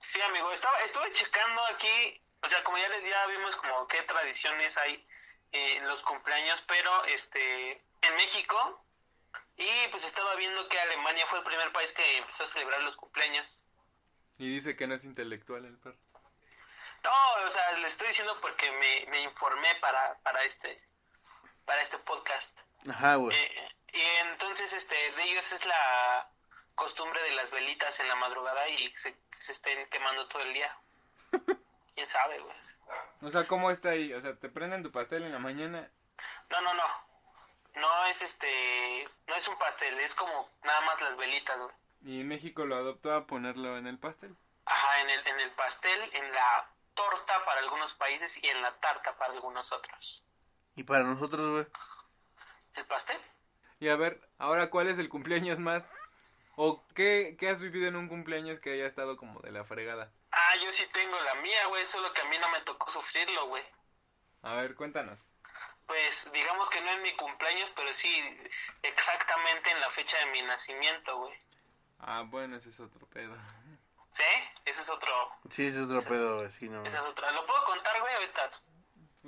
[0.00, 4.02] Sí, amigo, estaba, estuve checando aquí, o sea, como ya les ya vimos como qué
[4.02, 5.06] tradiciones hay
[5.52, 8.84] eh, en los cumpleaños, pero este en México
[9.56, 12.96] y pues estaba viendo que Alemania fue el primer país que empezó a celebrar los
[12.96, 13.64] cumpleaños.
[14.38, 15.98] Y dice que no es intelectual el perro.
[17.02, 20.87] No, o sea, le estoy diciendo porque me, me informé para, para este
[21.68, 22.58] para este podcast.
[22.88, 23.36] Ajá, güey.
[23.36, 24.00] Eh, y
[24.30, 26.30] entonces este de ellos es la
[26.74, 30.74] costumbre de las velitas en la madrugada y se, se estén quemando todo el día.
[31.94, 32.56] ¿Quién sabe, güey?
[33.20, 34.14] O sea, ¿cómo está ahí?
[34.14, 35.90] O sea, te prenden tu pastel en la mañana.
[36.48, 36.86] No, no, no.
[37.74, 41.74] No es este, no es un pastel, es como nada más las velitas, güey.
[42.06, 44.34] Y México lo adoptó a ponerlo en el pastel.
[44.64, 48.72] Ajá, en el, en el pastel, en la torta para algunos países y en la
[48.80, 50.24] tarta para algunos otros.
[50.78, 51.66] Y para nosotros, güey.
[52.76, 53.20] ¿El pastel?
[53.80, 55.92] Y a ver, ahora, ¿cuál es el cumpleaños más?
[56.54, 60.12] ¿O qué, qué has vivido en un cumpleaños que haya estado como de la fregada?
[60.30, 63.48] Ah, yo sí tengo la mía, güey, solo que a mí no me tocó sufrirlo,
[63.48, 63.64] güey.
[64.42, 65.26] A ver, cuéntanos.
[65.88, 68.08] Pues digamos que no en mi cumpleaños, pero sí
[68.84, 71.34] exactamente en la fecha de mi nacimiento, güey.
[71.98, 73.34] Ah, bueno, ese es otro pedo.
[74.12, 74.22] ¿Sí?
[74.64, 75.12] Ese es otro,
[75.50, 76.52] Sí, ese es otro pedo, güey.
[76.52, 76.84] Sí, no.
[76.84, 77.32] esa es otra.
[77.32, 78.50] ¿Lo puedo contar, güey, ahorita?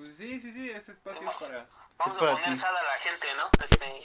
[0.01, 1.69] Pues sí, sí, sí, este espacio es para...
[1.99, 2.65] Vamos Es a poner ti.
[2.65, 3.51] a la gente, ¿no?
[3.63, 4.03] Este,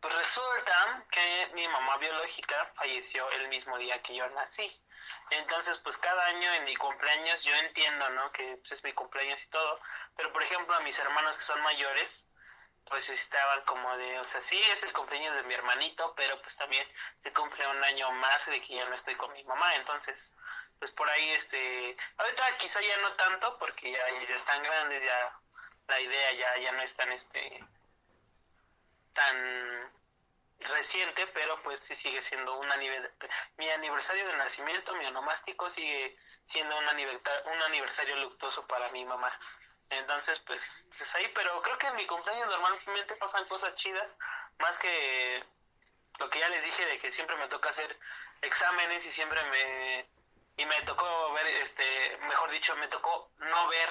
[0.00, 4.70] pues resulta que mi mamá biológica falleció el mismo día que yo nací.
[5.30, 8.30] Entonces, pues cada año en mi cumpleaños yo entiendo, ¿no?
[8.30, 9.80] Que pues, es mi cumpleaños y todo.
[10.14, 12.28] Pero, por ejemplo, a mis hermanos que son mayores,
[12.84, 16.56] pues estaban como de, o sea, sí, es el cumpleaños de mi hermanito, pero pues
[16.56, 16.86] también
[17.18, 19.74] se cumple un año más de que ya no estoy con mi mamá.
[19.74, 20.36] Entonces,
[20.80, 25.38] pues por ahí, este, ahorita quizá ya no tanto, porque ya, ya están grandes, ya
[25.86, 27.64] la idea ya, ya no es tan, este,
[29.12, 29.92] tan
[30.60, 36.16] reciente, pero pues sí sigue siendo un aniversario, mi aniversario de nacimiento, mi onomástico sigue
[36.44, 39.38] siendo un, aniversa- un aniversario luctuoso para mi mamá.
[39.90, 44.16] Entonces, pues, pues es ahí, pero creo que en mi cumpleaños normalmente pasan cosas chidas,
[44.58, 45.44] más que
[46.18, 47.98] lo que ya les dije de que siempre me toca hacer
[48.40, 50.19] exámenes y siempre me
[50.60, 51.84] y me tocó ver este
[52.28, 53.88] mejor dicho me tocó no ver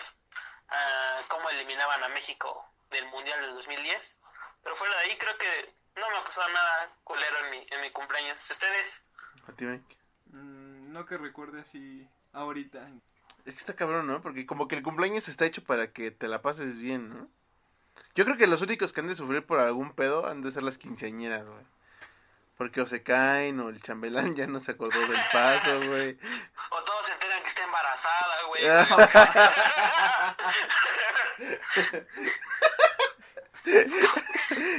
[0.69, 4.21] ah, cómo eliminaban a México del mundial del 2010
[4.63, 7.81] pero fuera de ahí creo que no me ha pasado nada culero en mi en
[7.81, 9.05] mi cumpleaños ustedes
[9.47, 9.95] A ti, Mike.
[10.31, 12.87] Mm, no que recuerde así ahorita.
[13.45, 14.21] Es que está cabrón, ¿no?
[14.21, 17.27] Porque como que el cumpleaños está hecho para que te la pases bien, ¿no?
[18.15, 20.63] Yo creo que los únicos que han de sufrir por algún pedo han de ser
[20.63, 21.65] las quinceañeras, güey.
[22.59, 26.19] Porque o se caen o el chambelán ya no se acordó del paso, güey.
[26.71, 28.63] o todos se enteran que está embarazada güey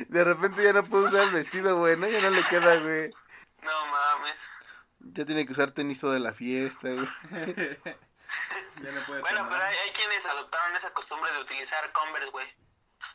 [0.09, 2.09] De repente ya no puede usar el vestido, güey, ¿no?
[2.09, 3.11] Ya no le queda, güey.
[3.63, 4.45] no mames
[5.01, 7.09] Ya tiene que usar tenis toda la fiesta, güey.
[8.83, 9.53] Ya no puede Bueno, tomar.
[9.53, 12.47] pero hay, hay quienes adoptaron esa costumbre de utilizar Converse, güey.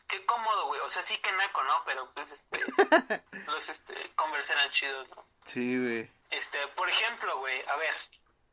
[0.08, 0.80] Qué cómodo, güey.
[0.82, 1.82] O sea, sí que naco, ¿no?
[1.84, 2.64] Pero pues este.
[3.46, 5.24] los este, Converse eran chidos, ¿no?
[5.46, 6.10] Sí, güey.
[6.30, 7.94] Este, por ejemplo, güey, a ver,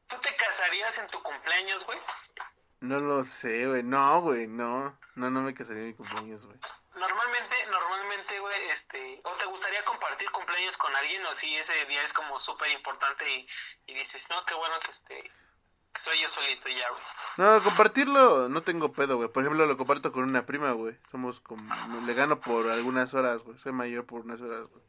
[0.08, 2.00] ¿tú te casarías en tu cumpleaños, güey?
[2.82, 3.84] No lo sé, güey.
[3.84, 4.98] No, güey, no.
[5.16, 6.58] No, no me casaría en mi cumpleaños, güey.
[6.96, 12.04] Normalmente, normalmente, güey, este, o te gustaría compartir cumpleaños con alguien, o si ese día
[12.04, 13.48] es como súper importante y,
[13.88, 15.32] y dices, no, qué bueno que este,
[15.96, 17.02] soy yo solito y ya, güey.
[17.38, 19.30] No, compartirlo no tengo pedo, güey.
[19.30, 20.98] Por ejemplo, lo comparto con una prima, güey.
[21.12, 21.74] Somos como...
[22.06, 23.58] Le gano por algunas horas, güey.
[23.60, 24.84] Soy mayor por unas horas, güey.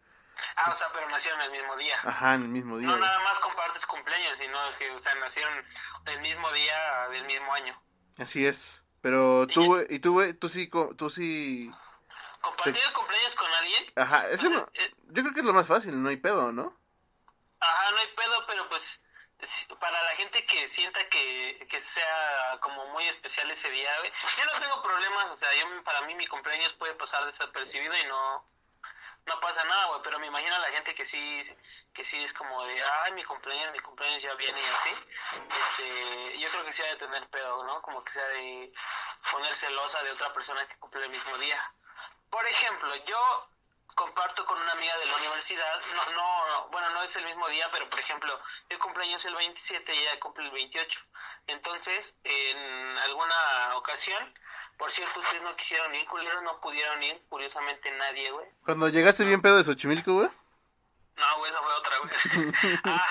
[0.56, 1.96] Ah, o sea, pero nacieron el mismo día.
[2.04, 3.04] Ajá, en el mismo día, No güey.
[3.04, 5.52] nada más compartes cumpleaños, sino es que, o sea, nacieron
[6.06, 7.80] el mismo día del mismo año.
[8.18, 8.82] Así es.
[9.00, 11.70] Pero tú, güey, y tú, güey, tú sí, tú sí...
[12.40, 13.92] ¿Compartir el cumpleaños con alguien?
[13.96, 14.60] Ajá, eso no...
[14.74, 16.76] Eh, Yo creo que es lo más fácil, no hay pedo, ¿no?
[17.60, 19.03] Ajá, no hay pedo, pero pues
[19.78, 23.90] para la gente que sienta que, que sea como muy especial ese día,
[24.38, 28.04] yo no tengo problemas, o sea, yo para mí mi cumpleaños puede pasar desapercibido y
[28.04, 28.54] no
[29.26, 31.40] no pasa nada, güey, pero me imagino a la gente que sí
[31.94, 34.90] que sí es como de, ay, mi cumpleaños, mi cumpleaños ya viene y así.
[35.48, 37.80] Este, yo creo que sí ha de tener pedo, ¿no?
[37.82, 38.72] Como que sea de
[39.30, 41.72] poner celosa de otra persona que cumple el mismo día.
[42.28, 43.48] Por ejemplo, yo
[43.94, 47.68] comparto con una amiga de la universidad, no, no, bueno, no es el mismo día,
[47.72, 51.00] pero por ejemplo, yo cumpleaños el 27 y ella cumple el 28.
[51.46, 54.34] Entonces, en alguna ocasión,
[54.78, 58.46] por cierto, ustedes no quisieron ir, culeros, no pudieron ir, curiosamente nadie, güey.
[58.64, 60.30] Cuando llegaste bien pedo de Xochimilco, güey.
[61.16, 62.80] No, güey, esa fue otra, güey.
[62.84, 63.08] ah,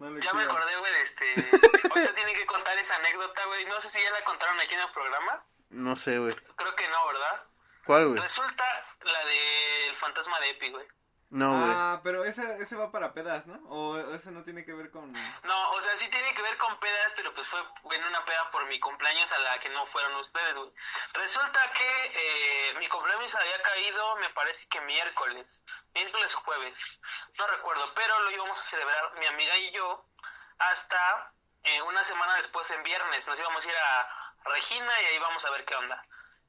[0.00, 1.34] No ya me acordé, güey, de este...
[1.90, 3.64] Ahorita tienen que contar esa anécdota, güey.
[3.66, 5.42] No sé si ya la contaron aquí en el programa.
[5.70, 6.34] No sé, güey.
[6.34, 7.42] Creo que no, ¿verdad?
[7.88, 8.20] ¿Cuál, güey?
[8.20, 8.64] Resulta
[9.00, 10.86] la del fantasma de Epi, güey.
[11.30, 11.70] No, güey.
[11.74, 13.58] Ah, pero ese, ese va para pedas, ¿no?
[13.70, 15.10] O eso no tiene que ver con...
[15.10, 17.62] No, o sea, sí tiene que ver con pedas, pero pues fue
[17.96, 20.70] en una peda por mi cumpleaños a la que no fueron ustedes, güey.
[21.14, 27.00] Resulta que eh, mi cumpleaños había caído, me parece que miércoles, miércoles o jueves,
[27.38, 30.04] no recuerdo, pero lo íbamos a celebrar mi amiga y yo
[30.58, 31.32] hasta
[31.64, 33.26] eh, una semana después en viernes.
[33.26, 36.02] Nos íbamos a ir a Regina y ahí vamos a ver qué onda.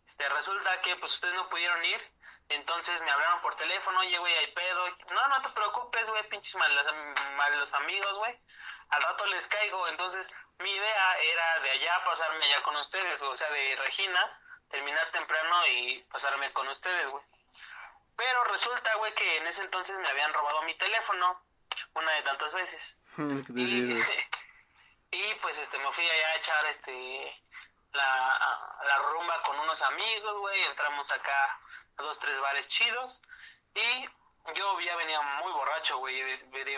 [0.10, 2.12] Este, resulta que pues ustedes no pudieron ir,
[2.50, 4.89] entonces me hablaron por teléfono, oye, güey, hay pedo.
[5.13, 6.84] No, no te preocupes, güey, pinches malos,
[7.38, 8.36] malos amigos, güey.
[8.89, 9.88] Al rato les caigo.
[9.88, 13.22] Entonces, mi idea era de allá pasarme allá con ustedes.
[13.22, 17.24] O sea, de Regina, terminar temprano y pasarme con ustedes, güey.
[18.15, 21.39] Pero resulta, güey, que en ese entonces me habían robado mi teléfono
[21.93, 23.00] una de tantas veces.
[25.12, 27.32] Y pues este me fui allá a echar este
[27.93, 31.60] la, la rumba con unos amigos, güey, entramos acá
[31.97, 33.21] a dos, tres bares chidos
[33.73, 34.10] y
[34.56, 36.21] yo ya venía muy borracho, güey,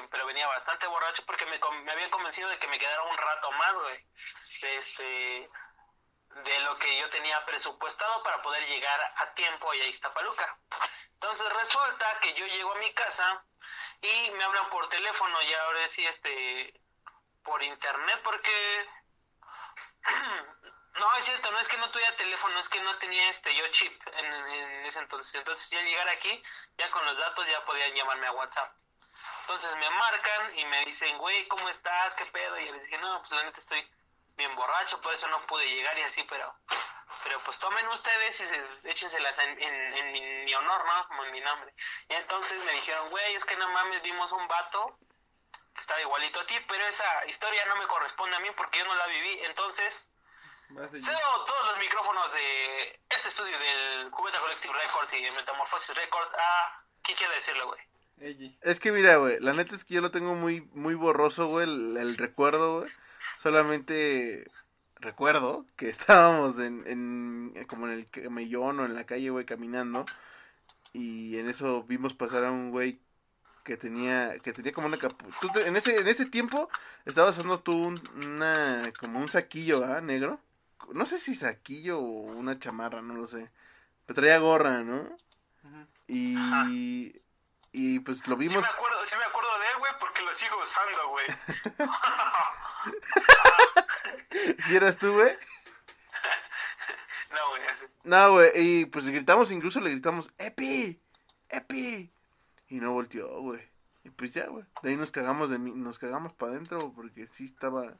[0.10, 3.52] pero venía bastante borracho porque me, me habían convencido de que me quedara un rato
[3.52, 4.06] más, güey,
[4.62, 5.50] de este
[6.44, 10.58] de lo que yo tenía presupuestado para poder llegar a tiempo allá a Iztapaluca.
[11.14, 13.44] Entonces resulta que yo llego a mi casa
[14.02, 16.82] y me hablan por teléfono y ahora sí este
[17.44, 18.90] por internet porque
[21.00, 23.68] no es cierto no es que no tuviera teléfono es que no tenía este yo
[23.70, 26.44] chip en, en ese entonces entonces ya llegar aquí
[26.78, 28.74] ya con los datos ya podían llamarme a WhatsApp
[29.42, 32.98] entonces me marcan y me dicen güey cómo estás qué pedo y yo les dije
[32.98, 33.88] no pues la neta estoy
[34.36, 36.54] bien borracho por eso no pude llegar y así pero
[37.24, 41.08] pero pues tomen ustedes y se, échenselas en, en, en mi, mi honor, ¿no?
[41.08, 41.74] Como en mi nombre.
[42.10, 44.98] Y entonces me dijeron, güey, es que no mames, vimos un vato
[45.74, 48.86] que estaba igualito a ti, pero esa historia no me corresponde a mí porque yo
[48.86, 49.40] no la viví.
[49.44, 50.12] Entonces.
[51.02, 56.34] Cedo todos los micrófonos de este estudio del Cubeta Collective Records y de Metamorphosis Records
[56.34, 56.84] a...
[57.04, 57.80] ¿Quién quiere decirlo, güey?
[58.62, 61.66] Es que mira, güey, la neta es que yo lo tengo muy, muy borroso, güey,
[61.68, 62.92] el, el recuerdo, güey.
[63.40, 64.46] Solamente
[65.00, 70.06] recuerdo que estábamos en, en, como en el camellón o en la calle, güey, caminando.
[70.94, 73.00] Y en eso vimos pasar a un güey
[73.64, 75.26] que tenía, que tenía como una capu...
[75.40, 76.70] tú te- en ese, en ese tiempo
[77.06, 80.02] estabas usando tú un- una, como un saquillo, ¿ah?
[80.02, 80.40] Negro.
[80.94, 83.50] No sé si saquillo o una chamarra, no lo sé.
[84.06, 85.16] Pero traía gorra, ¿no?
[86.08, 87.16] Y,
[87.72, 88.62] y pues lo Sí vimos...
[88.62, 91.26] me acuerdo, sí me acuerdo de él, güey, porque lo sigo usando, güey.
[94.66, 95.32] ¿Si eras tú, güey?
[97.32, 97.86] no, güey, así.
[98.04, 101.00] No, güey, y pues le gritamos, incluso le gritamos, ¡Epi!
[101.50, 102.12] ¡Epi!
[102.70, 103.62] Y no volteó, güey.
[104.04, 104.64] Y pues ya, güey.
[104.82, 107.94] De ahí nos cagamos de mí, nos cagamos para adentro porque sí estaba...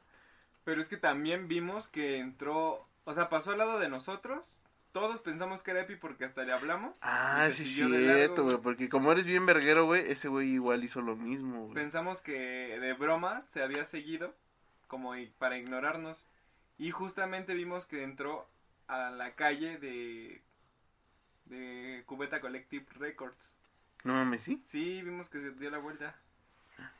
[0.64, 4.60] Pero es que también vimos que entró, o sea, pasó al lado de nosotros.
[4.92, 6.98] Todos pensamos que era Epi porque hasta le hablamos.
[7.02, 8.58] Ah, sí, cierto, güey.
[8.58, 11.74] Porque como eres bien verguero, güey, ese güey igual hizo lo mismo, güey.
[11.74, 14.34] Pensamos que de bromas se había seguido,
[14.88, 16.26] como para ignorarnos.
[16.76, 18.46] Y justamente vimos que entró
[18.86, 20.42] a la calle de,
[21.46, 23.54] de Cubeta Collective Records.
[24.04, 24.62] No mames, sí.
[24.66, 26.14] Sí, vimos que se dio la vuelta.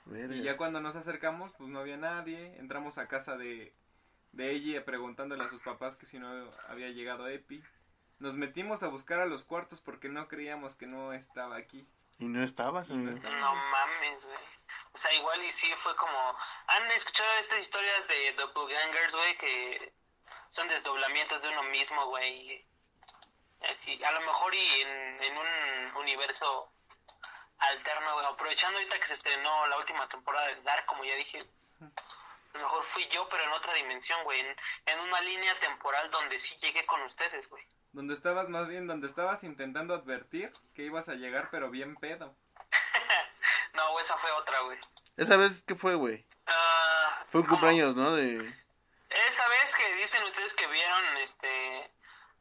[0.05, 0.35] Verga.
[0.35, 2.57] Y ya cuando nos acercamos, pues no había nadie.
[2.59, 3.75] Entramos a casa de,
[4.33, 7.63] de ella preguntándole a sus papás que si no había llegado Epi.
[8.19, 11.87] Nos metimos a buscar a los cuartos porque no creíamos que no estaba aquí.
[12.19, 13.35] Y no estabas, Y no estaba.
[13.35, 14.39] No mames, güey.
[14.93, 16.37] O sea, igual y sí fue como...
[16.69, 19.37] ¿Han escuchado estas historias de doppelgangers, güey?
[19.39, 19.93] Que
[20.51, 22.65] son desdoblamientos de uno mismo, güey.
[23.71, 26.72] Así, a lo mejor y en, en un universo
[27.71, 28.27] alterno, güey.
[28.27, 31.39] Aprovechando ahorita que se estrenó la última temporada de Dark, como ya dije.
[31.81, 34.41] A lo mejor fui yo, pero en otra dimensión, güey.
[34.41, 34.57] En,
[34.87, 37.65] en una línea temporal donde sí llegué con ustedes, güey.
[37.93, 42.35] Donde estabas, más bien, donde estabas intentando advertir que ibas a llegar, pero bien pedo.
[43.75, 44.79] No, güey, esa fue otra, güey.
[45.17, 46.27] Esa vez, ¿qué fue, güey?
[46.47, 47.59] Ah, Fue un ¿cómo?
[47.61, 48.15] cumpleaños, ¿no?
[48.15, 48.55] De...
[49.29, 51.91] Esa vez que dicen ustedes que vieron este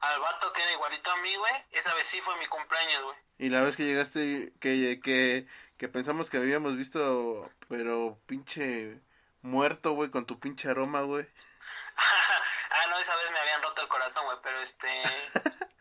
[0.02, 3.18] al vato que era igualito a mí, güey, esa vez sí fue mi cumpleaños, güey.
[3.38, 5.48] Y la vez que llegaste, que, que,
[5.78, 9.00] que pensamos que habíamos visto, pero pinche
[9.42, 11.26] muerto, güey, con tu pinche aroma, güey.
[11.98, 14.88] ah, no, esa vez me habían roto el corazón, güey, pero este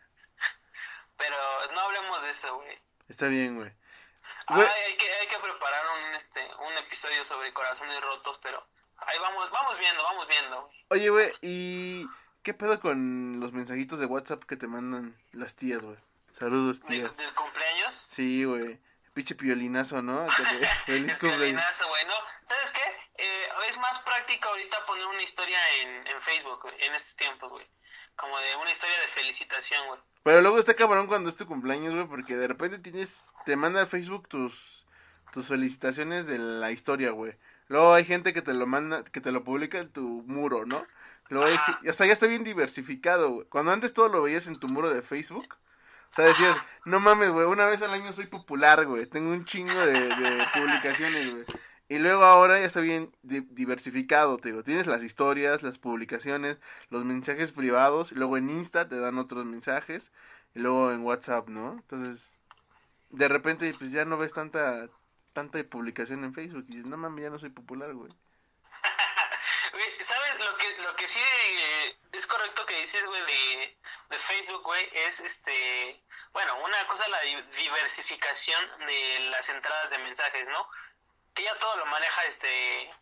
[1.17, 1.37] pero
[1.73, 2.79] no hablemos de eso, güey.
[3.09, 3.71] Está bien, güey.
[4.47, 8.67] Ay, Güey, hay que hay que preparar un este un episodio sobre corazones rotos, pero
[8.99, 10.71] ahí vamos vamos viendo, vamos viendo.
[10.89, 12.07] Oye, güey, ¿y
[12.43, 15.97] qué pedo con los mensajitos de WhatsApp que te mandan las tías, güey?
[16.33, 17.17] Saludos, tías.
[17.17, 18.09] del cumpleaños.
[18.11, 18.79] Sí, güey.
[19.13, 20.27] Pinche piolinazo, ¿no?
[20.87, 21.83] Feliz El cumpleaños.
[21.89, 22.15] güey, ¿no?
[22.47, 22.81] ¿Sabes qué?
[23.23, 27.51] Eh, es más práctico ahorita poner una historia en, en Facebook, güey, en estos tiempos,
[27.51, 27.67] güey.
[28.17, 30.01] Como de una historia de felicitación, güey.
[30.23, 33.83] Pero luego está cabrón cuando es tu cumpleaños, güey, porque de repente tienes, te manda
[33.83, 34.85] a Facebook tus,
[35.33, 37.35] tus felicitaciones de la historia, güey.
[37.69, 40.87] Luego hay gente que te lo manda, que te lo publica en tu muro, ¿no?
[41.55, 41.81] Ajá.
[41.89, 43.47] o sea, ya está bien diversificado, güey.
[43.49, 45.57] Cuando antes todo lo veías en tu muro de Facebook,
[46.11, 49.07] o sea, decías, no mames, güey, una vez al año soy popular, güey.
[49.07, 51.45] Tengo un chingo de, de publicaciones, güey.
[51.89, 54.63] Y luego ahora ya está bien di- diversificado, te digo.
[54.65, 56.59] Tienes las historias, las publicaciones,
[56.89, 58.13] los mensajes privados.
[58.13, 60.13] Y luego en Insta te dan otros mensajes.
[60.55, 61.73] Y luego en WhatsApp, ¿no?
[61.75, 62.39] Entonces,
[63.11, 64.89] de repente, pues ya no ves tanta
[65.33, 66.65] tanta publicación en Facebook.
[66.69, 68.11] Y dices, no mames, ya no soy popular, güey.
[69.73, 70.39] Güey, ¿Sabes?
[70.41, 73.79] Lo que, lo que sí eh, es correcto que dices, güey, de,
[74.11, 76.03] de Facebook, güey, es este...
[76.33, 80.69] Bueno, una cosa la di- diversificación de las entradas de mensajes, ¿no?
[81.35, 82.93] Que ya todo lo maneja este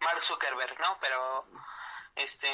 [0.00, 0.98] Mark Zuckerberg, ¿no?
[1.00, 1.46] Pero,
[2.16, 2.48] este...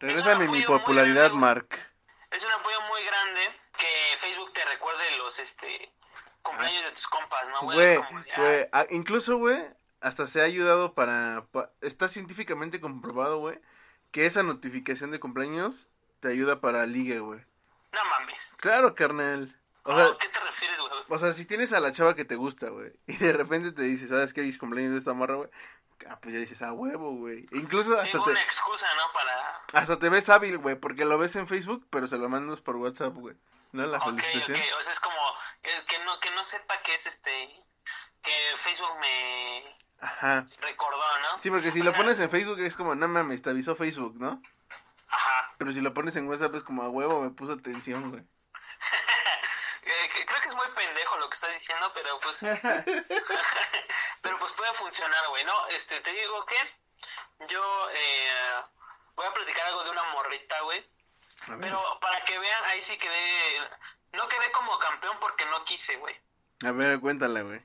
[0.00, 1.92] Regrésame Es un mi popularidad, grande, Mark.
[2.30, 5.92] Es un apoyo muy grande que Facebook te recuerde los, este...
[6.42, 7.96] Cumpleaños de tus compas, ¿no, güey?
[7.96, 9.64] Güey, ah, güey, ah, incluso, güey,
[10.04, 13.58] hasta se ha ayudado para, pa- está científicamente comprobado, güey,
[14.12, 15.88] que esa notificación de cumpleaños
[16.20, 17.40] te ayuda para ligue, güey.
[17.92, 18.54] No mames.
[18.58, 19.54] Claro, carnal.
[19.84, 20.92] O ¿A sea, qué te refieres, güey?
[21.08, 23.82] o sea, si tienes a la chava que te gusta, güey, y de repente te
[23.82, 24.48] dice, ¿sabes qué?
[24.48, 25.50] Es cumpleaños de esta morra, güey.
[26.08, 27.46] Ah, pues ya dices, ah, huevo, güey.
[27.52, 29.12] Incluso hasta Tengo te, una excusa, ¿no?
[29.14, 29.62] Para...
[29.72, 32.76] hasta te ves hábil, güey, porque lo ves en Facebook, pero se lo mandas por
[32.76, 33.36] WhatsApp, güey.
[33.72, 33.86] ¿No?
[33.86, 34.60] La Ok, ok, felicitación.
[34.78, 35.16] o sea, es como
[35.62, 37.30] eh, que no que no sepa que es este
[38.24, 40.46] que Facebook me Ajá.
[40.60, 41.38] recordó, ¿no?
[41.38, 43.76] Sí, porque si O lo sea, pones en Facebook es como, no mames, te avisó
[43.76, 44.42] Facebook, ¿no?
[45.08, 45.54] Ajá.
[45.58, 48.22] Pero si lo pones en WhatsApp es como, a huevo, me puso atención, güey.
[49.86, 52.38] Eh, creo que es muy pendejo lo que estás diciendo, pero pues
[54.22, 55.68] pero pues puede funcionar, güey, ¿no?
[55.68, 56.56] Este, te digo que
[57.48, 58.62] yo eh,
[59.14, 60.90] voy a platicar algo de una morrita, güey.
[61.48, 63.60] A ver, Pero para que vean, ahí sí quedé
[64.12, 66.18] no quedé como campeón porque no quise, güey.
[66.64, 67.60] a ver, cuéntala, güey.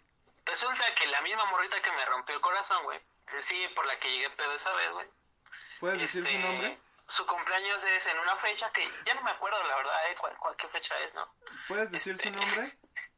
[0.50, 3.00] Resulta que la misma morrita que me rompió el corazón, güey.
[3.42, 5.08] Sí, por la que llegué pedo esa vez, güey.
[5.80, 6.80] ¿Puedes decir Este, su nombre?
[7.08, 10.16] Su cumpleaños es en una fecha que ya no me acuerdo, la verdad, ¿eh?
[10.20, 11.32] ¿Cuál, cuál- qué fecha es, no?
[11.68, 12.78] ¿Puedes decir su este- nombre?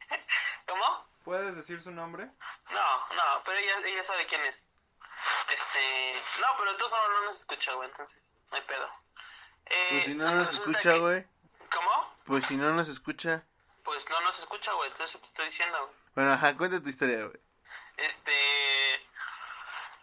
[0.67, 1.07] ¿Cómo?
[1.23, 2.25] ¿Puedes decir su nombre?
[2.69, 4.69] No, no, pero ella, ella sabe quién es.
[5.51, 6.13] Este.
[6.41, 8.89] No, pero modos no nos escucha, güey, entonces, no hay pedo.
[9.67, 11.27] Eh, Pues si no nos escucha, que- güey.
[11.73, 12.15] ¿Cómo?
[12.25, 13.43] Pues si no nos escucha.
[13.84, 16.01] Pues no nos escucha, güey, entonces te estoy diciendo, güey.
[16.16, 17.39] Bueno, ajá, cuenta tu historia, güey.
[17.97, 18.34] Este.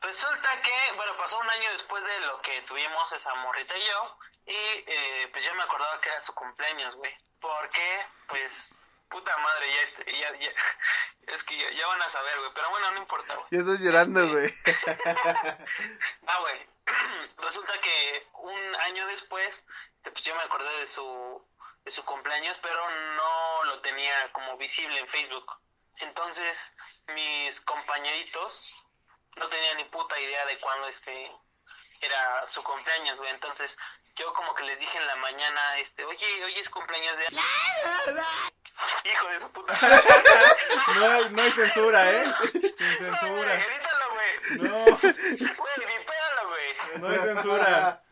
[0.00, 4.18] Resulta que, bueno, pasó un año después de lo que tuvimos esa morrita y yo.
[4.46, 4.52] Y
[4.86, 7.14] eh, pues yo me acordaba que era su cumpleaños, güey.
[7.40, 10.52] Porque, pues, puta madre, ya, este, ya, ya-
[11.32, 12.50] es que ya, ya van a saber, güey.
[12.54, 13.46] Pero bueno, no importa, güey.
[13.50, 14.76] Ya estás llorando, Este- güey.
[16.26, 16.66] Ah, güey.
[17.38, 19.66] Resulta que un año después,
[20.02, 21.44] pues yo me acordé de su,
[21.84, 25.52] de su cumpleaños, pero no lo tenía como visible en Facebook.
[26.00, 26.76] Entonces,
[27.14, 28.74] mis compañeritos
[29.36, 31.30] no tenían ni puta idea de cuándo este
[32.00, 33.30] era su cumpleaños, güey.
[33.30, 33.78] Entonces,
[34.16, 37.26] yo como que les dije en la mañana, este, oye, hoy es cumpleaños de...
[39.04, 39.74] Hijo de su puta.
[40.96, 42.32] No hay, no hay censura, ¿eh?
[42.52, 43.54] Sin censura.
[43.56, 44.58] Grítalo, güey.
[44.58, 45.14] No, Güey,
[45.76, 46.76] vipéalo, güey.
[47.00, 48.02] no hay censura.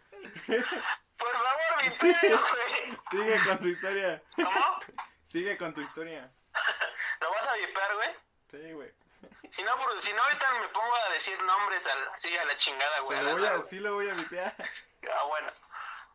[1.16, 2.98] Por favor, vipéalo, güey.
[3.10, 4.22] Sigue con tu historia.
[4.36, 4.80] ¿Cómo?
[5.24, 6.30] Sigue con tu historia.
[7.20, 8.08] ¿Lo vas a vipear, güey?
[8.50, 8.92] Sí, güey.
[9.50, 12.56] Si no, por- si no, ahorita me pongo a decir nombres al, así a la
[12.56, 13.22] chingada, güey.
[13.24, 14.54] Voy a, sí lo voy a vipear.
[15.12, 15.52] Ah, bueno.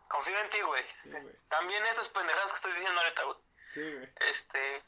[0.10, 0.86] Confío en ti, güey.
[1.06, 1.18] Sí.
[1.48, 3.38] También estas pendejadas que estoy diciendo ahorita, güey.
[3.74, 4.10] Sí, güey.
[4.30, 4.84] Este.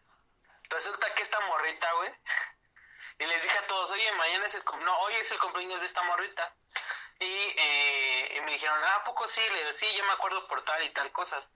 [0.69, 2.13] Resulta que esta morrita, güey.
[3.19, 4.63] Y les dije a todos, oye, mañana es el.
[4.83, 6.53] No, hoy es el cumpleaños de esta morrita.
[7.19, 7.25] Y,
[7.57, 9.39] eh, y me dijeron, ah, ¿a poco sí?
[9.53, 11.53] Le digo, sí, yo me acuerdo por tal y tal cosas.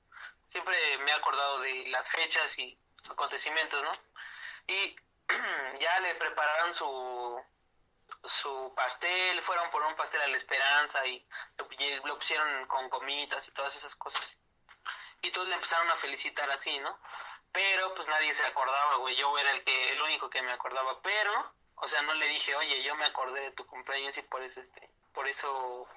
[0.48, 2.80] Siempre me he acordado de las fechas y
[3.10, 3.92] acontecimientos, ¿no?
[4.68, 4.96] Y
[5.80, 7.44] ya le prepararon su
[8.24, 11.26] su pastel, fueron por un pastel a la esperanza y
[11.58, 14.42] lo, pusieron con comitas y todas esas cosas.
[15.22, 16.98] Y todos le empezaron a felicitar así, ¿no?
[17.52, 21.02] Pero pues nadie se acordaba, güey, yo era el que el único que me acordaba,
[21.02, 24.42] pero o sea, no le dije, "Oye, yo me acordé de tu cumpleaños y por
[24.44, 25.88] eso este por eso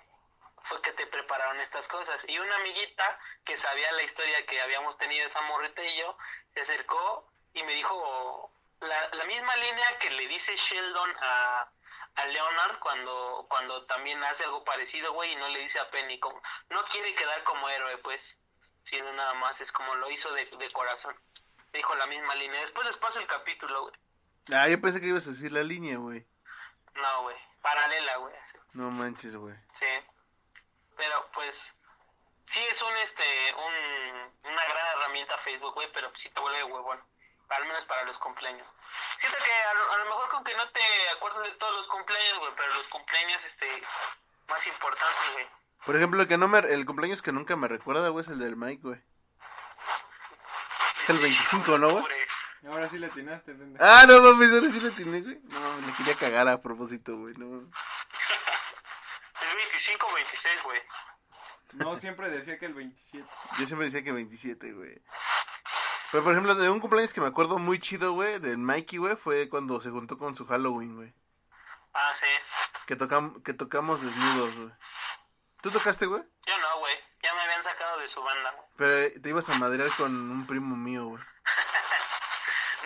[0.62, 4.96] fue que te prepararon estas cosas." Y una amiguita que sabía la historia que habíamos
[4.98, 6.16] tenido esa morrita y yo
[6.54, 8.50] se acercó y me dijo
[8.80, 11.70] la, la misma línea que le dice Sheldon a
[12.16, 16.18] a Leonard cuando cuando también hace algo parecido, güey, y no le dice a Penny
[16.18, 18.40] como no quiere quedar como héroe, pues,
[18.84, 21.16] sino nada más es como lo hizo de, de corazón.
[21.72, 22.60] Dijo la misma línea.
[22.60, 23.94] Después les paso el capítulo, güey.
[24.52, 26.26] Ah, yo pensé que ibas a decir la línea, güey.
[26.94, 27.36] No, güey.
[27.62, 28.34] Paralela, güey.
[28.72, 29.54] No manches, güey.
[29.72, 29.86] Sí.
[30.96, 31.78] Pero pues
[32.42, 33.22] sí es un este
[33.54, 37.00] un, una gran herramienta Facebook, güey, pero sí te vuelve huevón.
[37.50, 38.66] Al menos para los cumpleaños.
[39.18, 40.80] Siento que a lo, a lo mejor con que no te
[41.16, 43.82] acuerdas de todos los cumpleaños, güey, pero los cumpleaños este
[44.48, 45.46] más importantes, güey.
[45.84, 48.38] Por ejemplo, el que no me, el cumpleaños que nunca me recuerda, güey, es el
[48.38, 49.00] del Mike, güey.
[51.02, 52.04] Es el 25, ¿no, güey?
[52.68, 53.82] Ahora sí le atinaste, pendejo.
[53.82, 55.40] Ah, no mames, ahora sí lo tiene, güey.
[55.44, 57.34] No, le quería cagar a propósito, güey.
[57.34, 57.46] No.
[59.40, 60.80] El 25 o 26, güey.
[61.72, 63.26] No, siempre decía que el 27.
[63.58, 65.00] Yo siempre decía que 27, güey.
[66.10, 69.14] Pero, por ejemplo, de un cumpleaños que me acuerdo muy chido, güey, del Mikey, güey,
[69.14, 71.14] fue cuando se juntó con su Halloween, güey.
[71.94, 72.26] Ah, sí.
[72.86, 74.70] Que, tocam que tocamos desnudos, güey.
[75.62, 76.22] ¿Tú tocaste, güey?
[76.46, 76.94] Yo no, güey.
[77.22, 78.66] Ya me habían sacado de su banda, güey.
[78.76, 81.22] Pero eh, te ibas a madrear con un primo mío, güey.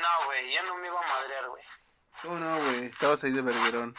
[0.00, 1.62] No, güey, yo no me iba a madrear, güey.
[2.20, 2.86] ¿Cómo no, güey?
[2.86, 3.94] Estabas ahí de verguerón.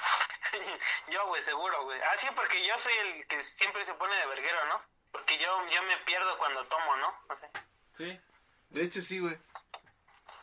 [1.10, 2.00] yo, güey, seguro, güey.
[2.02, 4.82] Ah, sí, porque yo soy el que siempre se pone de verguero, ¿no?
[5.12, 7.16] Porque yo, yo me pierdo cuando tomo, ¿no?
[7.30, 7.50] No sé.
[7.98, 8.22] Sí,
[8.70, 9.38] De hecho, sí, güey.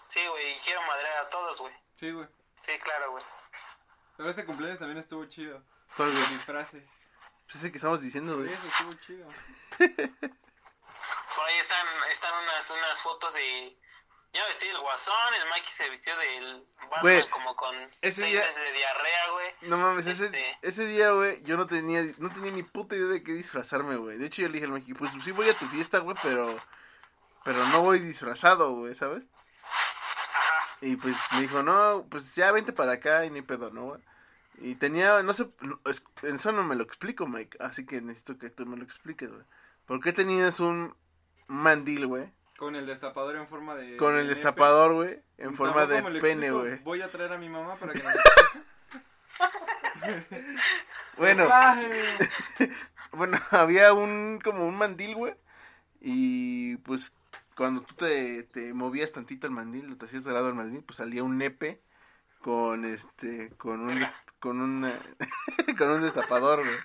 [0.08, 1.74] Sí, güey, y quiero madrear a todos, güey.
[1.98, 2.26] sí, güey.
[2.62, 3.24] Sí, claro, güey.
[4.16, 5.62] Pero este cumpleaños también estuvo chido.
[5.96, 6.24] ¿Cuál, güey?
[6.28, 6.84] Disfraces.
[7.46, 8.54] Pues ese que estamos diciendo, Por güey.
[8.54, 9.26] eso estuvo chido.
[11.36, 13.76] Por ahí están, están unas, unas fotos de...
[14.34, 18.50] Yo vestí del guasón, el Mikey se vistió del Batman Güey, como con ese día-
[18.50, 19.54] de diarrea, güey.
[19.62, 23.08] No mames, ese, Este- ese día, güey, yo no tenía, no tenía ni puta idea
[23.08, 24.16] de qué disfrazarme, güey.
[24.16, 26.58] De hecho, yo le dije al Mikey, pues sí voy a tu fiesta, güey, pero,
[27.44, 29.26] pero no voy disfrazado, güey, ¿sabes?
[29.62, 30.76] Ajá.
[30.80, 34.00] Y pues me dijo, no, pues ya vente para acá y ni pedo, ¿no, güey?
[34.58, 35.48] Y tenía, no sé,
[36.22, 39.42] eso no me lo explico, Mike, así que necesito que tú me lo expliques, güey.
[39.86, 40.94] ¿Por qué tenías un
[41.48, 42.32] mandil, güey?
[42.56, 43.96] Con el destapador en forma de.
[43.96, 46.78] Con el destapador, güey, en forma de me pene, güey.
[46.84, 48.08] Voy a traer a mi mamá para que nos
[51.16, 51.48] Bueno.
[53.14, 55.34] Bueno, había un como un mandil, güey.
[56.00, 57.12] Y pues
[57.56, 60.96] cuando tú te, te movías tantito el mandil, te hacías de lado el mandil, pues
[60.96, 61.82] salía un nepe
[62.40, 64.06] con este con un
[64.40, 64.92] con un
[65.78, 66.78] con un destapador, güey.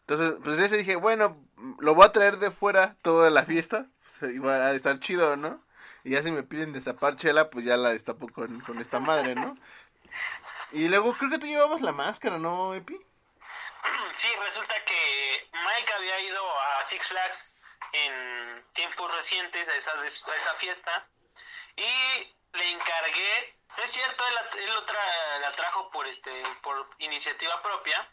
[0.00, 1.36] Entonces, pues ese dije, bueno,
[1.78, 3.86] lo voy a traer de fuera toda la fiesta.
[4.18, 5.62] Pues, iba a estar chido, ¿no?
[6.02, 9.34] Y ya si me piden destapar chela, pues ya la destapo con, con esta madre,
[9.34, 9.54] ¿no?
[10.72, 12.94] Y luego creo que tú llevabas la máscara, ¿no, Epi?
[14.16, 17.59] Sí, resulta que Mike había ido a Six Flags
[17.92, 21.06] en tiempos recientes a esa, a esa fiesta
[21.76, 27.62] y le encargué, es cierto, él, él lo tra- la trajo por este por iniciativa
[27.62, 28.08] propia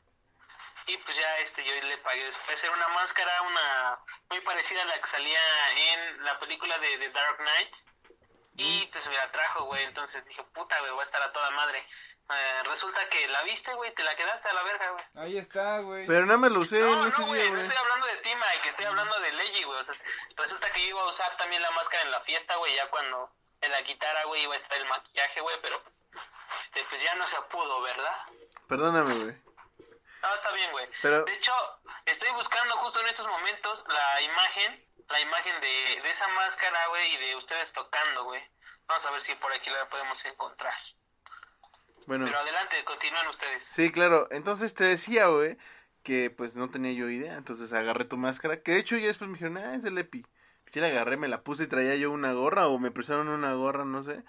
[0.86, 4.00] y pues ya este yo le pagué después era una máscara una
[4.30, 5.40] muy parecida a la que salía
[5.94, 7.76] en la película de The Dark Knight
[8.58, 11.50] y pues me la trajo, güey, entonces dije, puta, güey, va a estar a toda
[11.52, 11.80] madre.
[12.30, 15.06] Eh, resulta que la viste, güey, te la quedaste a la verga, güey.
[15.16, 16.06] Ahí está, güey.
[16.08, 18.86] Pero no me lo usé No, no, güey, no estoy hablando de ti, Mike, estoy
[18.86, 19.80] hablando de Leggy, güey.
[19.80, 19.96] O sea,
[20.36, 23.32] resulta que yo iba a usar también la máscara en la fiesta, güey, ya cuando
[23.62, 26.04] en la guitarra, güey, iba a estar el maquillaje, güey, pero pues,
[26.64, 28.16] este, pues ya no se pudo, ¿verdad?
[28.68, 29.36] Perdóname, güey.
[30.22, 30.90] No, está bien, güey.
[31.02, 31.54] Pero- De hecho,
[32.06, 37.14] estoy buscando justo en estos momentos la imagen, la imagen de, de esa máscara, güey,
[37.14, 38.42] y de ustedes tocando, güey.
[38.88, 40.74] Vamos a ver si por aquí la podemos encontrar.
[42.08, 43.66] Bueno, Pero adelante, continúen ustedes.
[43.66, 44.28] sí, claro.
[44.32, 45.58] Entonces te decía, güey,
[46.04, 47.36] que pues no tenía yo idea.
[47.36, 50.26] Entonces agarré tu máscara, que de hecho ya después me dijeron, ah, es del Epi.
[50.72, 53.54] Yo la agarré, me la puse y traía yo una gorra o me prestaron una
[53.54, 54.24] gorra, no sé.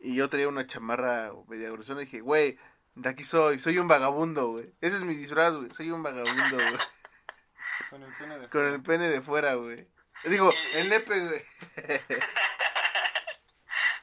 [0.00, 2.58] Y yo traía una chamarra media grosera y dije, güey,
[2.94, 4.72] de aquí soy, soy un vagabundo, güey.
[4.80, 5.72] Ese es mi disfraz, güey.
[5.72, 6.78] Soy un vagabundo, güey.
[7.90, 9.88] Con el pene de Con el pene de fuera, güey.
[10.24, 11.44] Digo, el nepe, güey.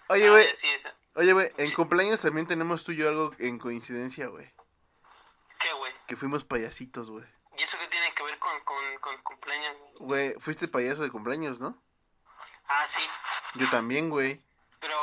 [0.07, 0.89] Oye, Ah, güey, sí, eso.
[1.15, 4.51] oye, güey, en cumpleaños también tenemos tú y yo algo en coincidencia, güey.
[5.59, 5.93] ¿Qué, güey?
[6.07, 7.26] Que fuimos payasitos, güey.
[7.57, 9.76] ¿Y eso qué tiene que ver con, con, con cumpleaños?
[9.99, 10.34] güey?
[10.39, 11.80] Fuiste payaso de cumpleaños, ¿no?
[12.67, 13.01] Ah, sí.
[13.55, 14.41] Yo también, güey.
[14.80, 14.97] Pero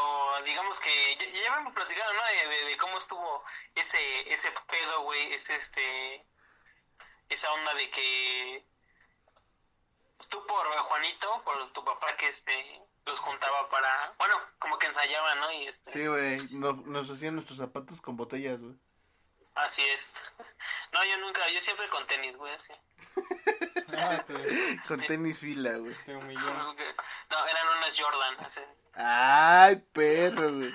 [0.44, 2.22] digamos que ya, ya habíamos platicado, ¿no?
[2.24, 3.44] De, de- de cómo estuvo
[3.74, 6.24] ese ese pedo, güey, ese este
[7.28, 8.64] esa onda de que
[10.28, 15.38] tú por Juanito, por tu papá que este los juntaba para, bueno, como que ensayaban,
[15.38, 15.52] ¿no?
[15.52, 16.48] Y este, Sí, güey.
[16.50, 18.74] Nos, nos hacían nuestros zapatos con botellas, güey.
[19.54, 20.22] así es.
[20.92, 22.72] No, yo nunca, yo siempre con tenis, güey, así.
[23.96, 25.94] Ah, te, Con tenis fila, güey.
[26.04, 26.40] te humilló.
[27.30, 28.60] No, eran unos Jordan, así.
[28.94, 30.72] Ay, perro, güey.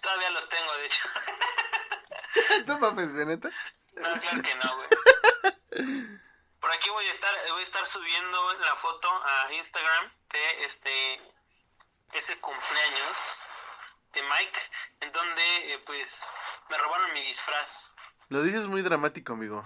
[0.00, 1.08] Todavía los tengo, de hecho.
[2.66, 3.50] No mames, güey, neta.
[3.94, 6.18] No, claro que no, güey.
[6.64, 11.20] Por aquí voy a estar, voy a estar subiendo la foto a Instagram de este
[12.14, 13.42] ese cumpleaños
[14.14, 14.60] de Mike,
[15.00, 16.26] en donde eh, pues
[16.70, 17.94] me robaron mi disfraz.
[18.30, 19.62] Lo dices muy dramático, amigo.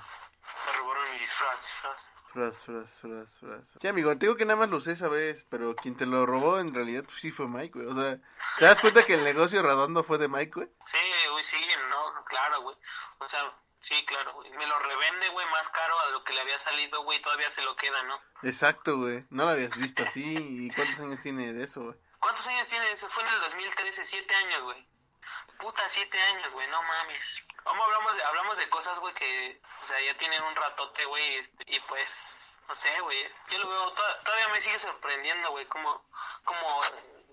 [0.66, 1.60] Me robaron mi disfraz.
[1.60, 2.12] disfraz.
[2.32, 3.70] Fras, fras, fras, fras.
[3.80, 6.26] Sí, amigo, te digo que nada más lo usé esa vez, pero quien te lo
[6.26, 7.86] robó en realidad pues, sí fue Mike, güey.
[7.86, 8.18] O sea,
[8.58, 10.68] ¿te das cuenta que el negocio redondo fue de Mike, güey?
[10.84, 10.98] Sí,
[11.30, 12.76] güey, sí, no, claro, güey.
[13.20, 14.50] O sea, sí, claro, güey.
[14.52, 17.62] Me lo revende, güey, más caro a lo que le había salido, güey, todavía se
[17.62, 18.20] lo queda, ¿no?
[18.42, 19.24] Exacto, güey.
[19.30, 20.36] No lo habías visto así.
[20.66, 21.96] ¿Y cuántos años tiene de eso, güey?
[22.18, 23.08] ¿Cuántos años tiene eso?
[23.08, 24.86] Fue en el 2013, siete años, güey.
[25.58, 27.44] Puta, siete años, güey, no mames.
[27.64, 31.34] Vamos, hablamos de, hablamos de cosas, güey, que, o sea, ya tienen un ratote, güey,
[31.36, 33.18] este, y pues, no sé, güey.
[33.50, 36.04] Yo lo veo, to- todavía me sigue sorprendiendo, güey, como,
[36.44, 36.80] como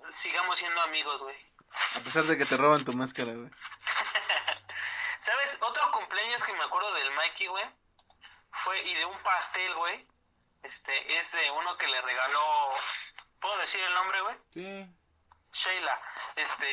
[0.10, 1.36] sigamos siendo amigos, güey.
[1.96, 3.50] A pesar de que te roban tu máscara, güey.
[5.26, 5.58] ¿Sabes?
[5.60, 7.66] Otro cumpleaños que me acuerdo del Mikey, güey,
[8.52, 10.08] fue, y de un pastel, güey,
[10.62, 12.70] este, es de uno que le regaló,
[13.42, 14.36] ¿puedo decir el nombre, güey?
[14.54, 14.88] Sí.
[15.52, 16.00] Sheila,
[16.36, 16.68] este...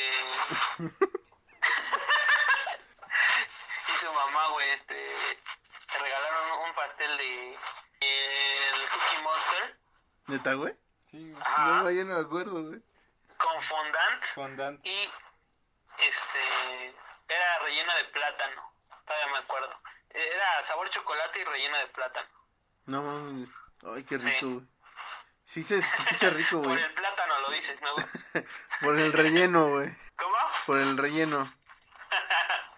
[3.89, 4.97] y su mamá, güey, este...
[4.97, 7.59] Le regalaron un pastel de...
[8.01, 9.79] El Cookie Monster
[10.27, 10.77] ¿Neta, güey?
[11.11, 11.43] Sí, güey.
[11.43, 11.67] Ajá.
[11.85, 12.83] No, yo no me acuerdo, güey.
[13.39, 14.87] con fondant Fondant.
[14.87, 15.11] y
[16.01, 16.95] este
[17.35, 18.75] era rellena de plátano,
[19.07, 19.81] todavía me acuerdo.
[20.11, 22.29] Era sabor chocolate y rellena de plátano.
[22.87, 23.47] No.
[23.95, 24.27] Ay, qué Sí.
[24.29, 24.67] rico, güey.
[25.45, 26.83] Sí se, se escucha rico, Por güey.
[26.83, 27.95] el plátano lo dices, ¿no?
[28.81, 29.95] Por el relleno, güey.
[30.17, 30.37] ¿Cómo?
[30.67, 31.53] Por el relleno.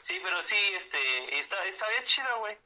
[0.00, 2.58] Sí, pero sí, este, está, sabía chido, güey.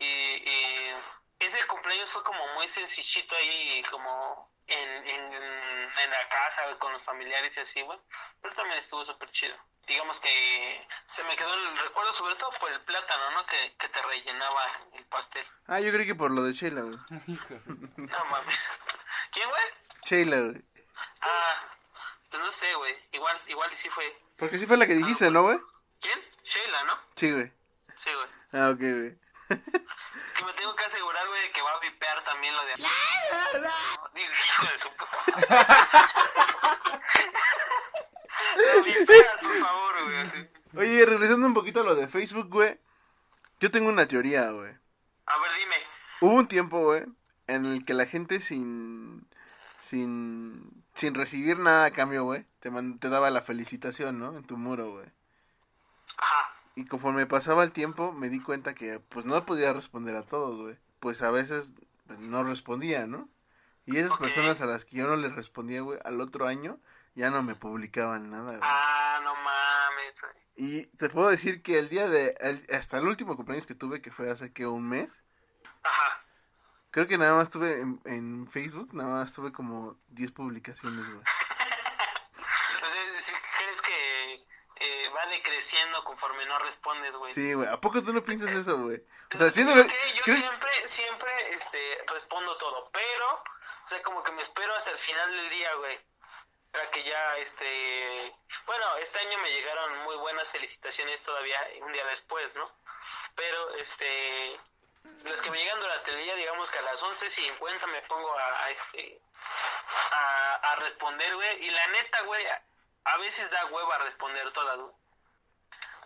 [0.00, 0.94] Y, y
[1.38, 7.02] ese cumpleaños fue como muy sencillito ahí, como en, en, en la casa, con los
[7.02, 7.98] familiares y así, güey.
[8.40, 9.54] Pero también estuvo súper chido.
[9.86, 13.44] Digamos que se me quedó el recuerdo sobre todo por el plátano, ¿no?
[13.46, 14.60] Que, que te rellenaba
[14.94, 15.44] el pastel.
[15.66, 16.98] Ah, yo creí que por lo de Sheila, güey.
[17.96, 18.80] No mames.
[19.32, 19.62] ¿Quién, güey?
[20.04, 20.62] Sheila, güey.
[21.20, 21.54] Ah,
[22.30, 22.94] pues no sé, güey.
[23.12, 24.16] Igual, igual y sí fue.
[24.38, 25.58] Porque sí fue la que dijiste, ¿no, güey?
[26.00, 26.20] ¿Quién?
[26.44, 26.98] Sheila, ¿no?
[27.16, 27.52] Sí, güey.
[27.94, 28.28] Sí, güey.
[28.52, 29.18] Ah, ok, güey.
[30.32, 32.72] Es que me tengo que asegurar, güey, de que va a vipear también lo de...
[32.76, 32.86] Digo,
[34.46, 35.12] hijo de su puta.
[38.56, 40.48] Lo vipeas, por favor, güey.
[40.76, 42.78] Oye, regresando un poquito a lo de Facebook, güey.
[43.60, 44.72] Yo tengo una teoría, güey.
[45.26, 45.76] A ver, dime.
[46.22, 47.04] Hubo un tiempo, güey,
[47.46, 49.26] en el que la gente sin
[49.78, 54.36] sin sin recibir nada a cambio, güey, te man- te daba la felicitación, ¿no?
[54.36, 55.06] En tu muro, güey.
[56.16, 56.51] Ajá.
[56.74, 60.56] Y conforme pasaba el tiempo, me di cuenta que pues no podía responder a todos,
[60.58, 60.78] güey.
[61.00, 61.74] Pues a veces
[62.06, 63.28] pues, no respondía, ¿no?
[63.84, 66.78] Y esas personas a las que yo no les respondía, güey, al otro año
[67.14, 68.60] ya no me publicaban nada, güey.
[68.62, 70.34] Ah, no mames, güey.
[70.54, 74.00] Y te puedo decir que el día de el- hasta el último cumpleaños que tuve,
[74.00, 75.22] que fue hace que un mes,
[75.82, 76.24] Ajá.
[76.92, 81.22] Creo que nada más tuve en, en Facebook, nada más tuve como 10 publicaciones, güey.
[82.34, 83.51] O sea, que
[85.42, 87.32] va decreciendo conforme no respondes, güey.
[87.34, 87.68] Sí, güey.
[87.68, 89.02] ¿A poco tú no piensas eso, güey?
[89.34, 93.34] O sea, que yo ¿crees- siempre, siempre, este, respondo todo, pero,
[93.84, 95.98] o sea, como que me espero hasta el final del día, güey.
[96.70, 98.34] Para que ya, este,
[98.66, 102.70] bueno, este año me llegaron muy buenas felicitaciones todavía, un día después, ¿no?
[103.34, 104.58] Pero, este,
[105.24, 108.64] los que me llegan durante el día, digamos que a las 11.50 me pongo a,
[108.64, 109.20] a, este,
[110.62, 111.66] a responder, güey.
[111.66, 112.42] Y la neta, güey,
[113.04, 114.92] a veces da hueva responder todas, güey.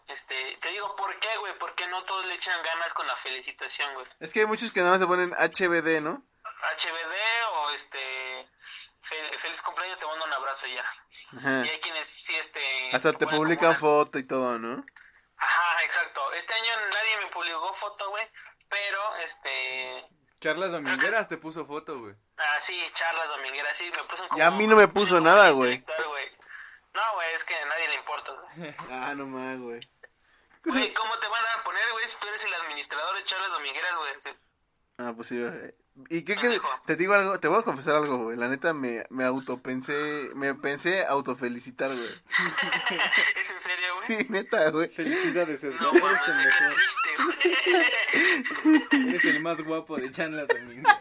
[0.09, 1.59] Este, te digo, ¿por qué, güey?
[1.59, 4.07] Porque no todos le echan ganas con la felicitación, güey.
[4.21, 6.23] Es que hay muchos que nada más se ponen HBD, ¿no?
[6.79, 7.15] HBD
[7.53, 8.49] o este
[9.03, 10.85] fel- feliz cumpleaños, te mando un abrazo y ya.
[11.39, 11.67] Ajá.
[11.67, 14.85] Y hay quienes sí este Hasta te ponen publican una- foto y todo, ¿no?
[15.39, 16.33] Ajá, exacto.
[16.35, 18.27] Este año nadie me publicó foto, güey,
[18.69, 20.07] pero este
[20.41, 22.15] Charlas domingueras te puso foto, güey.
[22.39, 25.51] ah sí, charlas domingueras, sí, me puso como Y a mí no me puso nada,
[25.51, 25.85] güey.
[26.95, 28.33] No, güey, es que a nadie le importa.
[28.57, 28.75] güey.
[28.91, 29.81] Ah, no más, güey.
[30.67, 33.97] Güey, ¿cómo te van a poner, güey, si tú eres el administrador de charlas domingueras,
[33.97, 34.11] güey?
[34.99, 35.75] Ah, pues sí, güey.
[36.11, 36.61] ¿Y qué crees?
[36.87, 38.37] Te digo algo, te voy a confesar algo, güey.
[38.37, 42.23] La neta me, me autopensé, me pensé autofelicitar, güey.
[43.37, 44.07] ¿Es en serio, güey?
[44.07, 44.89] Sí, neta, güey.
[44.89, 45.93] Felicidades, No.
[45.93, 46.75] Eres el mejor.
[46.75, 47.11] triste.
[49.09, 51.01] Eres el más guapo de charlas domingueras.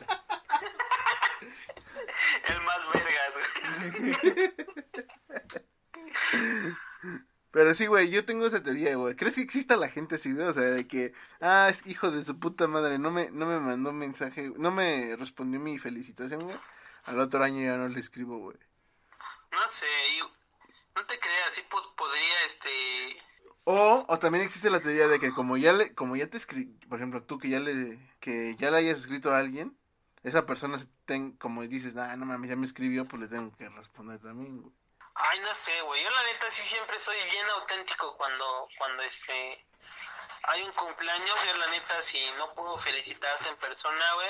[2.47, 3.33] El más vergas,
[4.21, 4.53] güey.
[7.55, 9.15] Pero sí, güey, yo tengo esa teoría, güey.
[9.15, 10.45] ¿Crees que exista la gente así, güey?
[10.45, 13.61] O sea, de que, ah, es hijo de su puta madre, no me, no me
[13.61, 16.57] mandó mensaje, no me respondió mi felicitación, güey.
[17.05, 18.57] Al otro año ya no le escribo, güey.
[19.53, 19.87] No sé,
[20.17, 20.19] y
[20.97, 22.69] no te creas, sí po- podría, este...
[23.63, 26.65] O, o también existe la teoría de que como ya le, como ya te escri,
[26.89, 29.77] por ejemplo, tú que ya le, que ya le hayas escrito a alguien,
[30.23, 33.55] esa persona se ten, como dices, ah, no mames, ya me escribió, pues le tengo
[33.55, 34.73] que responder también, güey.
[35.15, 36.03] Ay, no sé, güey.
[36.03, 39.65] Yo la neta sí siempre soy bien auténtico cuando, cuando este...
[40.47, 44.29] Hay un cumpleaños, yo la neta si no puedo felicitarte en persona, güey,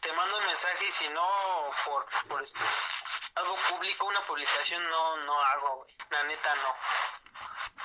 [0.00, 2.60] te mando un mensaje y si no por, por este,
[3.34, 5.96] algo público, una publicación no, no hago, güey.
[6.10, 6.76] La neta no.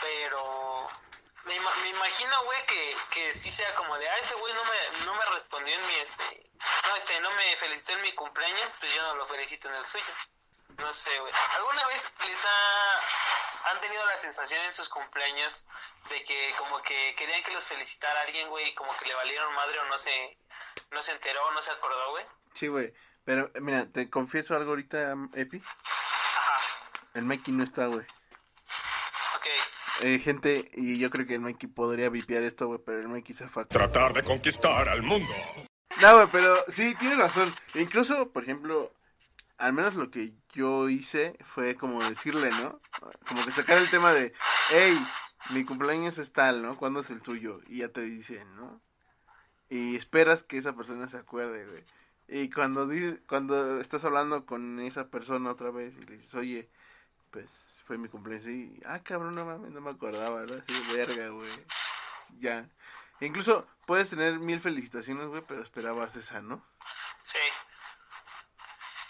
[0.01, 0.87] Pero
[1.43, 5.05] me, me imagino, güey, que, que sí sea como de, ah, ese güey no me,
[5.05, 6.51] no me respondió en mi, este,
[6.87, 9.85] no, este, no me felicitó en mi cumpleaños, pues yo no lo felicito en el
[9.85, 10.13] suyo.
[10.81, 11.31] No sé, güey.
[11.57, 15.67] ¿Alguna vez les ha, han tenido la sensación en sus cumpleaños
[16.09, 19.53] de que como que querían que los felicitara alguien, güey, y como que le valieron
[19.55, 20.37] madre o no se,
[20.91, 22.25] no se enteró, no se acordó, güey?
[22.53, 22.93] Sí, güey.
[23.23, 25.61] Pero, mira, te confieso algo ahorita, Epi.
[25.63, 26.59] Ajá,
[27.13, 28.05] El Mikey no está, güey.
[29.35, 29.47] ok.
[30.01, 33.35] Eh, gente, y yo creo que el Mikey podría vipiar esto, güey, pero el Mikey
[33.35, 33.65] se fue.
[33.65, 35.31] Tratar de conquistar al mundo.
[36.01, 37.55] No, güey, pero sí, tiene razón.
[37.75, 38.91] Incluso, por ejemplo,
[39.61, 42.81] al menos lo que yo hice fue como decirle, ¿no?
[43.27, 44.33] Como que sacar el tema de,
[44.71, 44.97] hey,
[45.51, 46.77] mi cumpleaños es tal, ¿no?
[46.77, 47.61] ¿Cuándo es el tuyo?
[47.67, 48.81] Y ya te dicen, ¿no?
[49.69, 51.85] Y esperas que esa persona se acuerde, güey.
[52.27, 56.69] Y cuando dices, cuando estás hablando con esa persona otra vez y le dices, oye,
[57.29, 57.47] pues
[57.85, 60.55] fue mi cumpleaños y, ah, cabrón, no mames, no me acordaba, ¿no?
[60.55, 61.49] Así de verga, güey.
[62.39, 62.67] Ya.
[63.19, 66.65] Incluso puedes tener mil felicitaciones, güey, pero esperabas esa, ¿no?
[67.21, 67.37] Sí,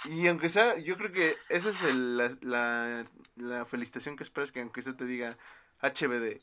[0.05, 4.51] Y aunque sea, yo creo que esa es el- la, la, la felicitación que esperas,
[4.51, 5.37] que aunque sea te diga
[5.81, 6.41] HBD.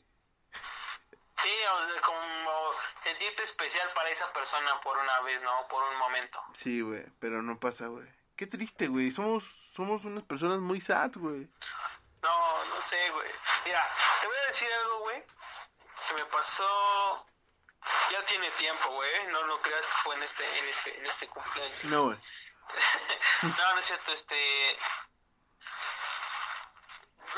[1.37, 5.67] sí, o sea, como sentirte especial para esa persona por una vez, ¿no?
[5.67, 6.41] Por un momento.
[6.53, 8.07] Sí, güey, pero no pasa, güey.
[8.35, 9.11] Qué triste, güey.
[9.11, 9.43] Somos,
[9.73, 11.47] somos unas personas muy sad, güey.
[12.21, 13.29] No, no sé, güey.
[13.65, 13.85] Mira,
[14.21, 15.23] te voy a decir algo, güey,
[16.07, 17.25] que me pasó...
[18.11, 19.27] Ya tiene tiempo, güey.
[19.31, 21.83] No lo creas que fue en este, en este, en este cumpleaños.
[21.85, 22.17] No, güey.
[23.43, 24.79] no, no es cierto, este...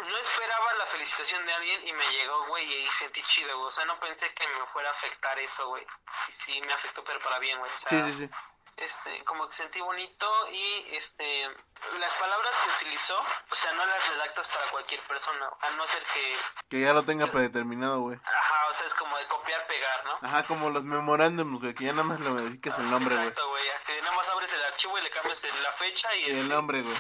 [0.10, 3.68] No esperaba la felicitación de alguien y me llegó, güey, y sentí chido, güey.
[3.68, 5.86] O sea, no pensé que me fuera a afectar eso, güey.
[6.30, 7.70] Y sí me afectó, pero para bien, güey.
[7.72, 8.30] O sea.
[8.82, 11.50] Este, como que sentí bonito y este
[12.00, 16.04] las palabras que utilizó, o sea, no las redactas para cualquier persona, a no ser
[16.14, 16.36] que,
[16.70, 18.20] Que ya lo tenga predeterminado, güey.
[18.24, 20.20] ajá, o sea, es como de copiar, pegar, ¿no?
[20.22, 23.28] Ajá, como los memorándums, güey, que ya nada más le modificas el nombre, güey.
[23.28, 26.16] Exacto, güey, así de nada más abres el archivo y le cambias el- la fecha
[26.16, 26.98] y, Y el este, nombre, güey.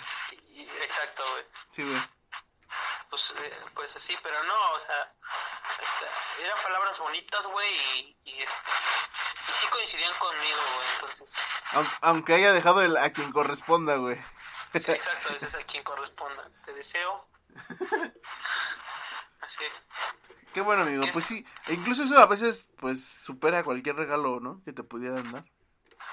[0.82, 1.45] exacto, güey.
[1.69, 2.01] Sí, güey.
[3.12, 5.14] Pues, eh, pues así, pero no, o sea,
[5.82, 6.05] este,
[6.45, 8.72] eran palabras bonitas, güey, y, y, este,
[9.49, 11.36] y sí coincidían conmigo, güey, entonces,
[11.74, 14.16] Aunque, aunque haya dejado el a quien corresponda, güey.
[14.74, 16.49] sí, exacto, ese es a quien corresponda.
[16.64, 17.28] Te deseo.
[19.41, 19.66] Así.
[20.53, 21.03] Qué bueno, amigo.
[21.12, 21.45] Pues sí.
[21.68, 24.62] E incluso eso a veces, pues, supera cualquier regalo, ¿no?
[24.64, 25.43] Que te pudieran dar.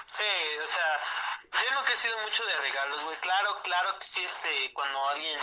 [0.05, 0.23] Sí,
[0.61, 0.99] o sea,
[1.51, 3.17] yo nunca he sido mucho de regalos, güey.
[3.17, 5.39] Claro, claro que sí, este, cuando alguien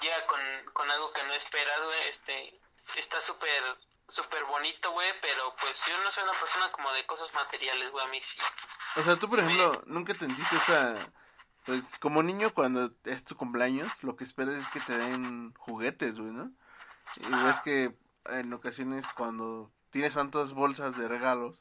[0.00, 0.40] llega con,
[0.72, 2.60] con algo que no esperas, güey, este,
[2.96, 3.62] está súper,
[4.08, 8.04] súper bonito, güey, pero pues yo no soy una persona como de cosas materiales, güey,
[8.04, 8.40] a mí sí.
[8.96, 9.44] O sea, tú, por Sí.
[9.44, 10.94] ejemplo, nunca te sentiste esa...
[11.66, 16.16] Pues, como niño, cuando es tu cumpleaños, lo que esperas es que te den juguetes,
[16.16, 16.52] güey, ¿no?
[17.16, 17.92] Y ves que
[18.26, 21.60] en ocasiones cuando tienes tantas bolsas de regalos,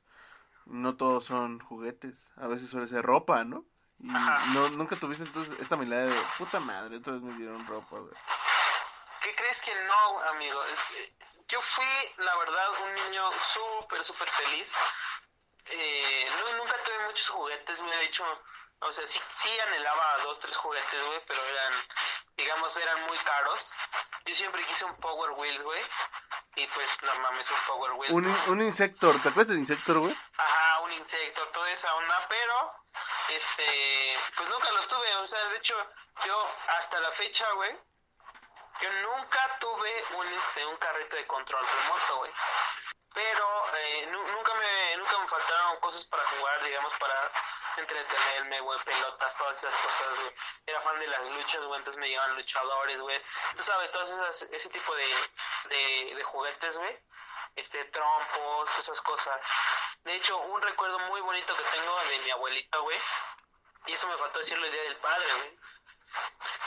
[0.65, 2.31] no todos son juguetes.
[2.37, 3.65] A veces suele ser ropa, ¿no?
[3.99, 7.97] Y no, nunca tuviste entonces esta mirada de puta madre, otra vez me dieron ropa,
[7.99, 8.13] güey.
[9.21, 10.59] ¿Qué crees que no, amigo?
[10.65, 11.15] Eh,
[11.47, 11.85] Yo fui,
[12.17, 14.75] la verdad, un niño súper, súper feliz.
[15.67, 18.23] Eh, nu- nunca tuve muchos juguetes, me he dicho,
[18.79, 21.73] o sea, sí, sí anhelaba dos, tres juguetes, güey, pero eran,
[22.37, 23.75] digamos, eran muy caros.
[24.25, 25.81] Yo siempre quise un Power Wheels, güey,
[26.55, 28.13] y pues, no mames, un Power Wheels.
[28.13, 28.43] Un, ¿no?
[28.51, 30.15] un Insector, ¿te acuerdas del Insector, güey?
[30.37, 32.73] Ajá, un insecto, toda esa onda, pero,
[33.29, 35.75] este, pues nunca los tuve, o sea, de hecho,
[36.25, 37.75] yo hasta la fecha, güey,
[38.81, 42.31] yo nunca tuve un, este, un carrito de control remoto, güey.
[43.13, 47.31] Pero eh, nu- nunca me nunca me faltaron cosas para jugar, digamos, para
[47.81, 50.35] entretenerme, güey, pelotas, todas esas cosas, güey.
[50.65, 53.21] Era fan de las luchas, güey, entonces me llegaban luchadores, güey.
[53.55, 55.07] Tú sabes, todas esas, ese tipo de,
[55.69, 56.99] de, de juguetes, güey.
[57.55, 59.51] Este, trompos, esas cosas.
[60.03, 62.99] De hecho, un recuerdo muy bonito que tengo de mi abuelito, güey.
[63.87, 65.59] Y eso me faltó decirlo el día del padre, güey.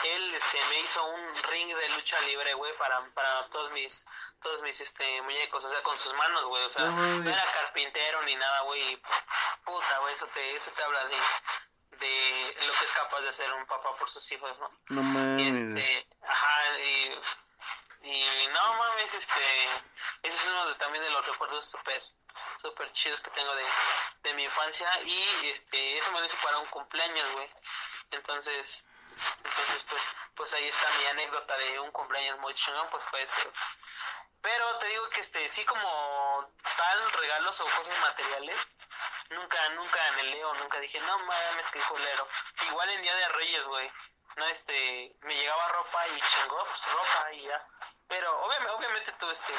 [0.04, 4.06] Él este, me hizo un ring de lucha libre, güey, para, para todos mis
[4.42, 8.22] todos mis este muñecos, o sea, con sus manos, güey, o sea, No era carpintero
[8.22, 8.92] ni nada, güey.
[8.92, 9.02] y,
[9.64, 11.16] Puta, güey, eso te eso te habla de
[11.98, 14.70] de lo que es capaz de hacer un papá por sus hijos, ¿no?
[14.90, 15.56] No Y mames.
[15.56, 17.18] este, ajá, y,
[18.02, 19.64] y no mames, este,
[20.22, 22.00] ese es uno de, también de los recuerdos súper,
[22.62, 23.64] súper chidos que tengo de,
[24.22, 27.50] de mi infancia y este, eso me lo hizo para un cumpleaños, güey.
[28.12, 28.86] Entonces,
[29.44, 33.50] entonces pues, pues ahí está mi anécdota de un cumpleaños muy chingón, pues fue eso.
[34.40, 38.78] Pero te digo que este, sí como tal regalos o cosas materiales,
[39.30, 42.28] nunca, nunca anhelé o nunca dije, no mames, qué culero.
[42.66, 43.92] Igual en Día de Reyes, güey.
[44.36, 47.66] No, este, me llegaba ropa y chingó, pues ropa y ya.
[48.08, 49.52] Pero obviamente, obviamente tú, este,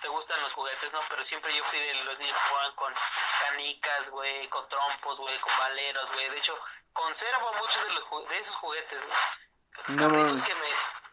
[0.00, 1.00] te gustan los juguetes, ¿no?
[1.08, 2.94] Pero siempre yo fui de los niños que jugaban con
[3.42, 6.30] canicas, güey, con trompos, güey, con valeros, güey.
[6.30, 6.56] De hecho,
[6.92, 9.96] conservo muchos de, los, de esos juguetes, güey.
[9.96, 10.66] No carritos que me,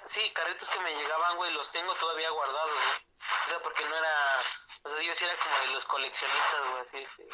[0.06, 3.08] sí, carritos que me llegaban, güey, los tengo todavía guardados, güey.
[3.46, 4.40] O sea, porque no era,
[4.84, 7.30] o sea, yo sí era como de los coleccionistas, güey, así, de,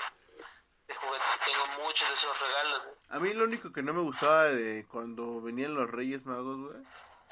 [0.88, 1.40] de juguetes.
[1.44, 2.96] Tengo muchos de esos regalos, güey.
[3.10, 6.84] A mí lo único que no me gustaba de cuando venían los Reyes Magos, güey,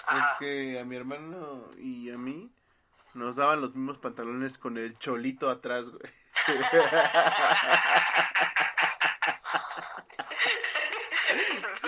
[0.10, 2.52] es que a mi hermano y a mí
[3.14, 6.02] nos daban los mismos pantalones con el cholito atrás, güey.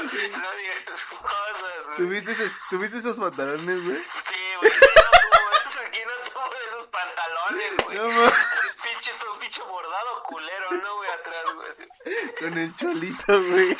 [0.04, 1.98] no digas esas cosas, güey.
[1.98, 3.98] ¿Tuviste esos, ¿Tuviste esos pantalones, güey?
[3.98, 4.72] Sí, güey.
[5.92, 7.98] ¿Quién no tuvo esos pantalones, güey?
[7.98, 8.34] No mames.
[8.34, 11.10] Así pinche, todo pinche bordado culero, ¿no, güey?
[11.12, 11.70] Atrás, güey.
[11.70, 11.88] Así.
[12.40, 13.78] Con el cholito, güey.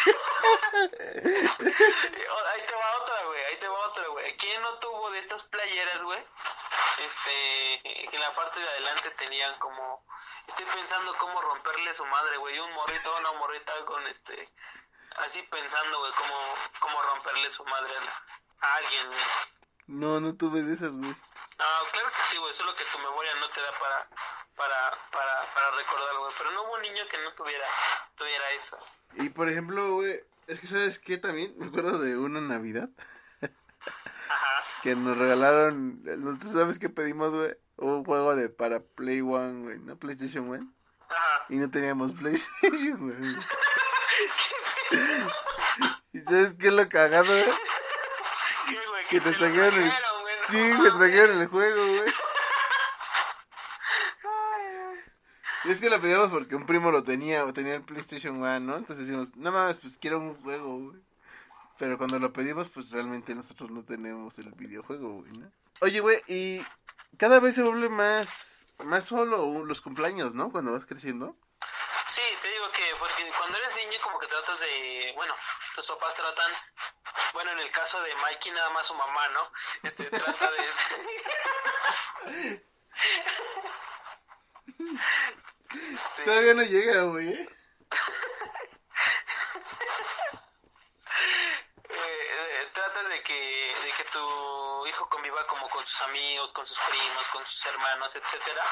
[2.54, 4.38] Ahí te va otra, güey.
[4.38, 6.20] ¿Quién no tuvo de estas playeras, güey?
[7.06, 10.06] Este, que en la parte de adelante tenían como...
[10.48, 12.60] Estoy pensando cómo romperle su madre, güey.
[12.60, 14.50] Un morrito, una morrita con este...
[15.18, 16.36] Así pensando, güey, cómo,
[16.80, 18.24] cómo romperle su madre a, la-
[18.62, 19.20] a alguien, güey.
[19.88, 21.10] No, no tuve de esas, güey.
[21.12, 22.54] No, claro que sí, güey.
[22.54, 24.08] Solo que tu memoria no te da para,
[24.56, 26.34] para, para, para recordar, güey.
[26.38, 27.68] Pero no hubo un niño que no tuviera,
[28.16, 28.78] tuviera eso.
[29.16, 32.90] Y por ejemplo, güey, es que sabes qué también, me acuerdo de una Navidad
[34.34, 34.64] Ajá.
[34.82, 36.04] que nos regalaron,
[36.40, 37.56] ¿tú sabes qué pedimos, güey?
[37.78, 39.98] Un juego de para Play One, güey, ¿no?
[39.98, 40.68] PlayStation One.
[41.02, 41.46] Ajá.
[41.50, 43.36] Y no teníamos PlayStation, güey.
[46.14, 47.44] ¿Y sabes qué es lo cagado, güey?
[48.68, 49.08] ¿Qué, güey?
[49.10, 49.90] Que te trajeron el...
[49.90, 50.36] trajeron, güey.
[50.36, 52.14] No Sí, me trajeron el juego, güey.
[55.66, 58.60] Y es que lo pedíamos porque un primo lo tenía, o tenía el PlayStation One,
[58.60, 58.78] ¿no?
[58.78, 61.02] Entonces decimos, no mames, pues quiero un juego, güey.
[61.84, 65.52] Pero cuando lo pedimos, pues realmente nosotros no tenemos el videojuego, güey, ¿no?
[65.82, 66.66] Oye, güey, y
[67.18, 70.50] cada vez se vuelve más, más solo los cumpleaños, ¿no?
[70.50, 71.36] Cuando vas creciendo.
[72.06, 75.36] Sí, te digo que porque cuando eres niño como que tratas de, bueno,
[75.76, 76.50] tus papás tratan,
[77.34, 79.52] bueno, en el caso de Mikey nada más su mamá, ¿no?
[79.84, 80.66] Este trata de
[85.94, 87.46] este, Todavía no llega, güey, eh,
[92.94, 97.28] trata de que de que tu hijo conviva como con sus amigos, con sus primos,
[97.30, 98.64] con sus hermanos, etcétera.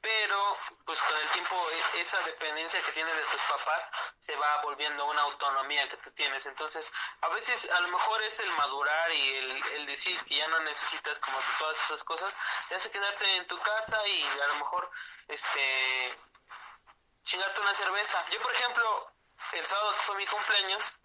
[0.00, 4.62] Pero pues con el tiempo e- esa dependencia que tienes de tus papás se va
[4.62, 6.46] volviendo una autonomía que tú tienes.
[6.46, 10.46] Entonces, a veces a lo mejor es el madurar y el, el decir que ya
[10.48, 12.36] no necesitas como todas esas cosas,
[12.68, 14.90] te hace quedarte en tu casa y a lo mejor
[15.28, 16.18] este
[17.24, 18.24] chingarte una cerveza.
[18.30, 19.10] Yo, por ejemplo,
[19.52, 21.00] el sábado que fue mi cumpleaños,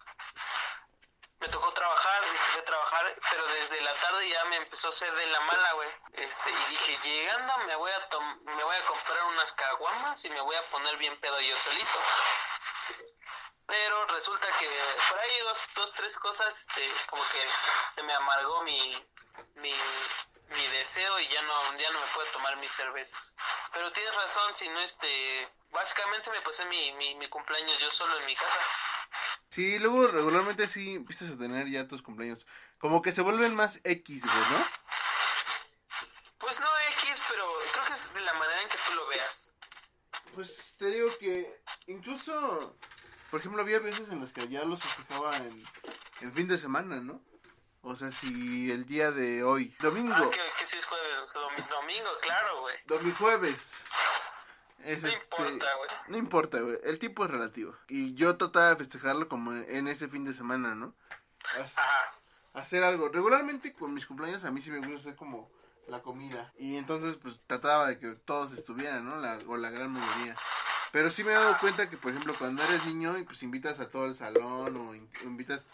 [1.40, 2.22] me tocó trabajar,
[2.58, 5.88] a trabajar, pero desde la tarde ya me empezó a hacer de la mala, güey.
[6.14, 10.30] Este, y dije, llegando me voy a tom- me voy a comprar unas caguamas y
[10.30, 11.98] me voy a poner bien pedo yo solito.
[13.70, 14.68] Pero resulta que
[15.08, 17.38] por ahí dos, dos tres cosas, este, como que
[17.94, 19.06] se me amargó mi,
[19.54, 19.72] mi,
[20.48, 23.36] mi deseo y ya no, ya no me puedo tomar mis cervezas.
[23.72, 28.18] Pero tienes razón, si no, este, básicamente me pasé mi, mi, mi cumpleaños yo solo
[28.18, 28.60] en mi casa.
[29.50, 32.44] Sí, luego regularmente sí empiezas a tener ya tus cumpleaños.
[32.78, 34.68] Como que se vuelven más X, güey, ¿no?
[36.38, 36.68] Pues no
[36.98, 39.54] X, pero creo que es de la manera en que tú lo veas.
[40.34, 42.76] Pues te digo que incluso,
[43.30, 45.62] por ejemplo, había veces en las que ya los festejaba en,
[46.20, 47.20] en fin de semana, ¿no?
[47.82, 51.68] O sea, si el día de hoy, domingo, Ah, que, que sí es jueves, domi-
[51.68, 52.76] domingo, claro, güey.
[52.86, 53.72] domingo jueves,
[54.84, 55.90] es No este, importa, güey.
[56.08, 57.74] no importa, güey, el tiempo es relativo.
[57.88, 60.94] Y yo trataba de festejarlo como en, ese fin de semana, ¿no?
[61.58, 62.12] As- Ajá.
[62.54, 63.08] hacer algo.
[63.08, 65.50] Regularmente con mis cumpleaños a mí sí me gusta hacer como
[65.90, 66.52] la comida.
[66.58, 69.16] Y entonces pues trataba de que todos estuvieran, ¿no?
[69.16, 70.36] La, o la gran mayoría.
[70.92, 73.78] Pero sí me he dado cuenta que, por ejemplo, cuando eres niño y pues invitas
[73.80, 75.64] a todo el salón o in- invitas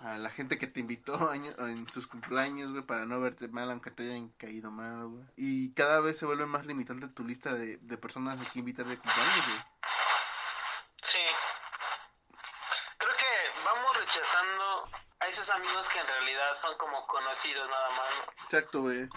[0.00, 3.70] a la gente que te invitó año- en sus cumpleaños, güey, para no verte mal,
[3.70, 5.24] aunque te hayan caído mal, güey.
[5.36, 8.86] Y cada vez se vuelve más limitante tu lista de, de personas a que invitar
[8.86, 9.58] de cumpleaños, güey.
[11.02, 11.18] Sí.
[12.98, 14.90] Creo que vamos rechazando
[15.20, 18.44] a esos amigos que en realidad son como conocidos nada más, ¿no?
[18.44, 19.08] Exacto, güey.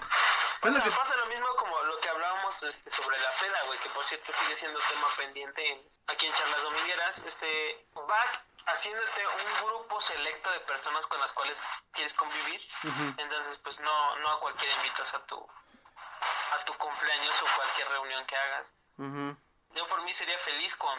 [0.64, 3.32] O Es lo sea, que- pasa lo mismo como lo que hablábamos este, sobre la
[3.40, 7.24] peda, güey, que por cierto sigue siendo tema pendiente en- aquí en Charlas Domingueras.
[7.26, 12.62] Este, vas haciéndote un grupo selecto de personas con las cuales quieres convivir.
[12.84, 13.14] Ujú.
[13.18, 18.26] Entonces, pues no, no a cualquiera invitas a tu, a tu cumpleaños o cualquier reunión
[18.28, 18.72] que hagas.
[19.00, 19.36] Ujú.
[19.74, 20.96] Yo por mí sería feliz con,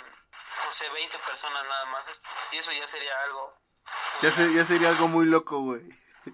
[0.64, 2.04] no sé, 20 personas nada más.
[2.50, 3.56] Y eso ya sería algo.
[4.22, 5.82] Ya, se- ya sería algo muy loco, güey.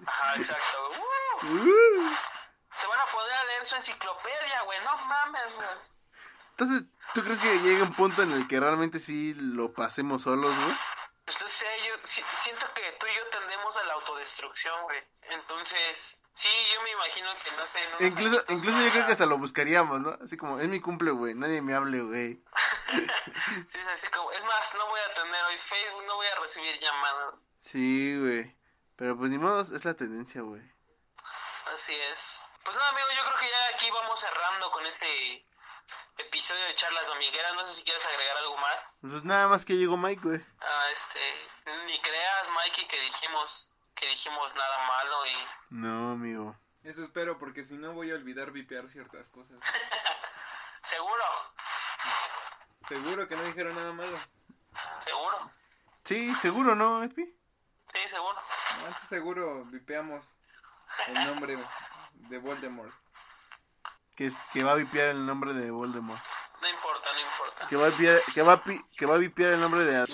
[0.07, 0.91] Ajá, exacto.
[1.43, 1.45] ¡Uh!
[1.45, 2.15] Uh.
[2.79, 4.79] Se van a poder leer su enciclopedia, güey.
[4.85, 5.67] No mames, güey.
[6.51, 10.55] Entonces, ¿tú crees que llegue un punto en el que realmente sí lo pasemos solos,
[10.63, 10.77] güey?
[11.25, 15.03] Pues no sé, yo si- siento que tú y yo tendemos a la autodestrucción, güey.
[15.23, 17.79] Entonces, sí, yo me imagino que no sé.
[17.87, 20.17] unos Incluso, incluso yo creo que hasta lo buscaríamos, ¿no?
[20.23, 22.43] Así como, es mi cumple, güey, nadie me hable, güey.
[23.69, 24.31] Sí, es así como.
[24.31, 27.35] Es más, no voy a tener hoy Facebook, no voy a recibir llamadas.
[27.61, 28.55] Sí, güey.
[28.95, 30.61] Pero pues ni modo, es la tendencia, güey.
[31.73, 32.41] Así es.
[32.69, 35.43] Pues nada, amigo, yo creo que ya aquí vamos cerrando con este
[36.19, 37.55] episodio de Charlas Domingueras.
[37.55, 38.99] No sé si quieres agregar algo más.
[39.01, 40.45] Pues nada más que llegó Mike, güey.
[40.61, 41.19] Ah, este,
[41.87, 45.31] ni creas, Mikey, que dijimos que dijimos nada malo y
[45.71, 46.55] No, amigo.
[46.83, 49.57] Eso espero, porque si no voy a olvidar vipear ciertas cosas.
[50.83, 51.23] seguro,
[52.87, 54.19] Seguro que no dijeron nada malo.
[54.99, 55.51] seguro,
[56.05, 57.35] Sí, seguro, ¿no, Epi?
[57.91, 58.39] sí, seguro.
[58.85, 60.37] Antes seguro vipeamos
[61.07, 61.57] el nombre
[62.29, 62.91] de Voldemort.
[64.15, 66.21] Que, es, que va a vipiar el nombre de Voldemort.
[66.61, 67.67] No importa, no importa.
[67.67, 69.95] Que va a vipiar, que va a, pi- que va a vipiar el nombre de...
[69.97, 70.05] ah,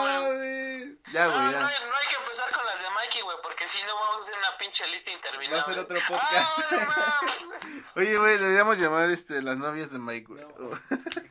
[0.03, 0.99] mames.
[1.13, 1.67] Ya, güey, no, ya.
[1.67, 4.21] hay, no hay que empezar con las de Mikey, güey, porque si no vamos a
[4.21, 5.57] hacer una pinche lista interminable.
[5.59, 6.59] Va a ser otro podcast.
[6.59, 7.85] Ah, no mames.
[7.97, 10.45] Oye, güey, deberíamos llamar este las novias de Mike, güey.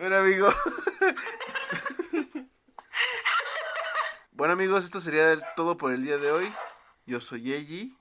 [0.00, 0.54] Bueno, amigos.
[4.32, 6.50] bueno, amigos, esto sería todo por el día de hoy.
[7.04, 7.94] Yo soy Eji.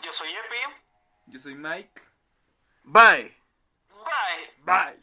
[0.00, 0.76] Yo soy Epi.
[1.26, 2.00] Yo soy Mike.
[2.84, 3.36] Bye.
[3.90, 4.62] Bye.
[4.62, 4.96] Bye.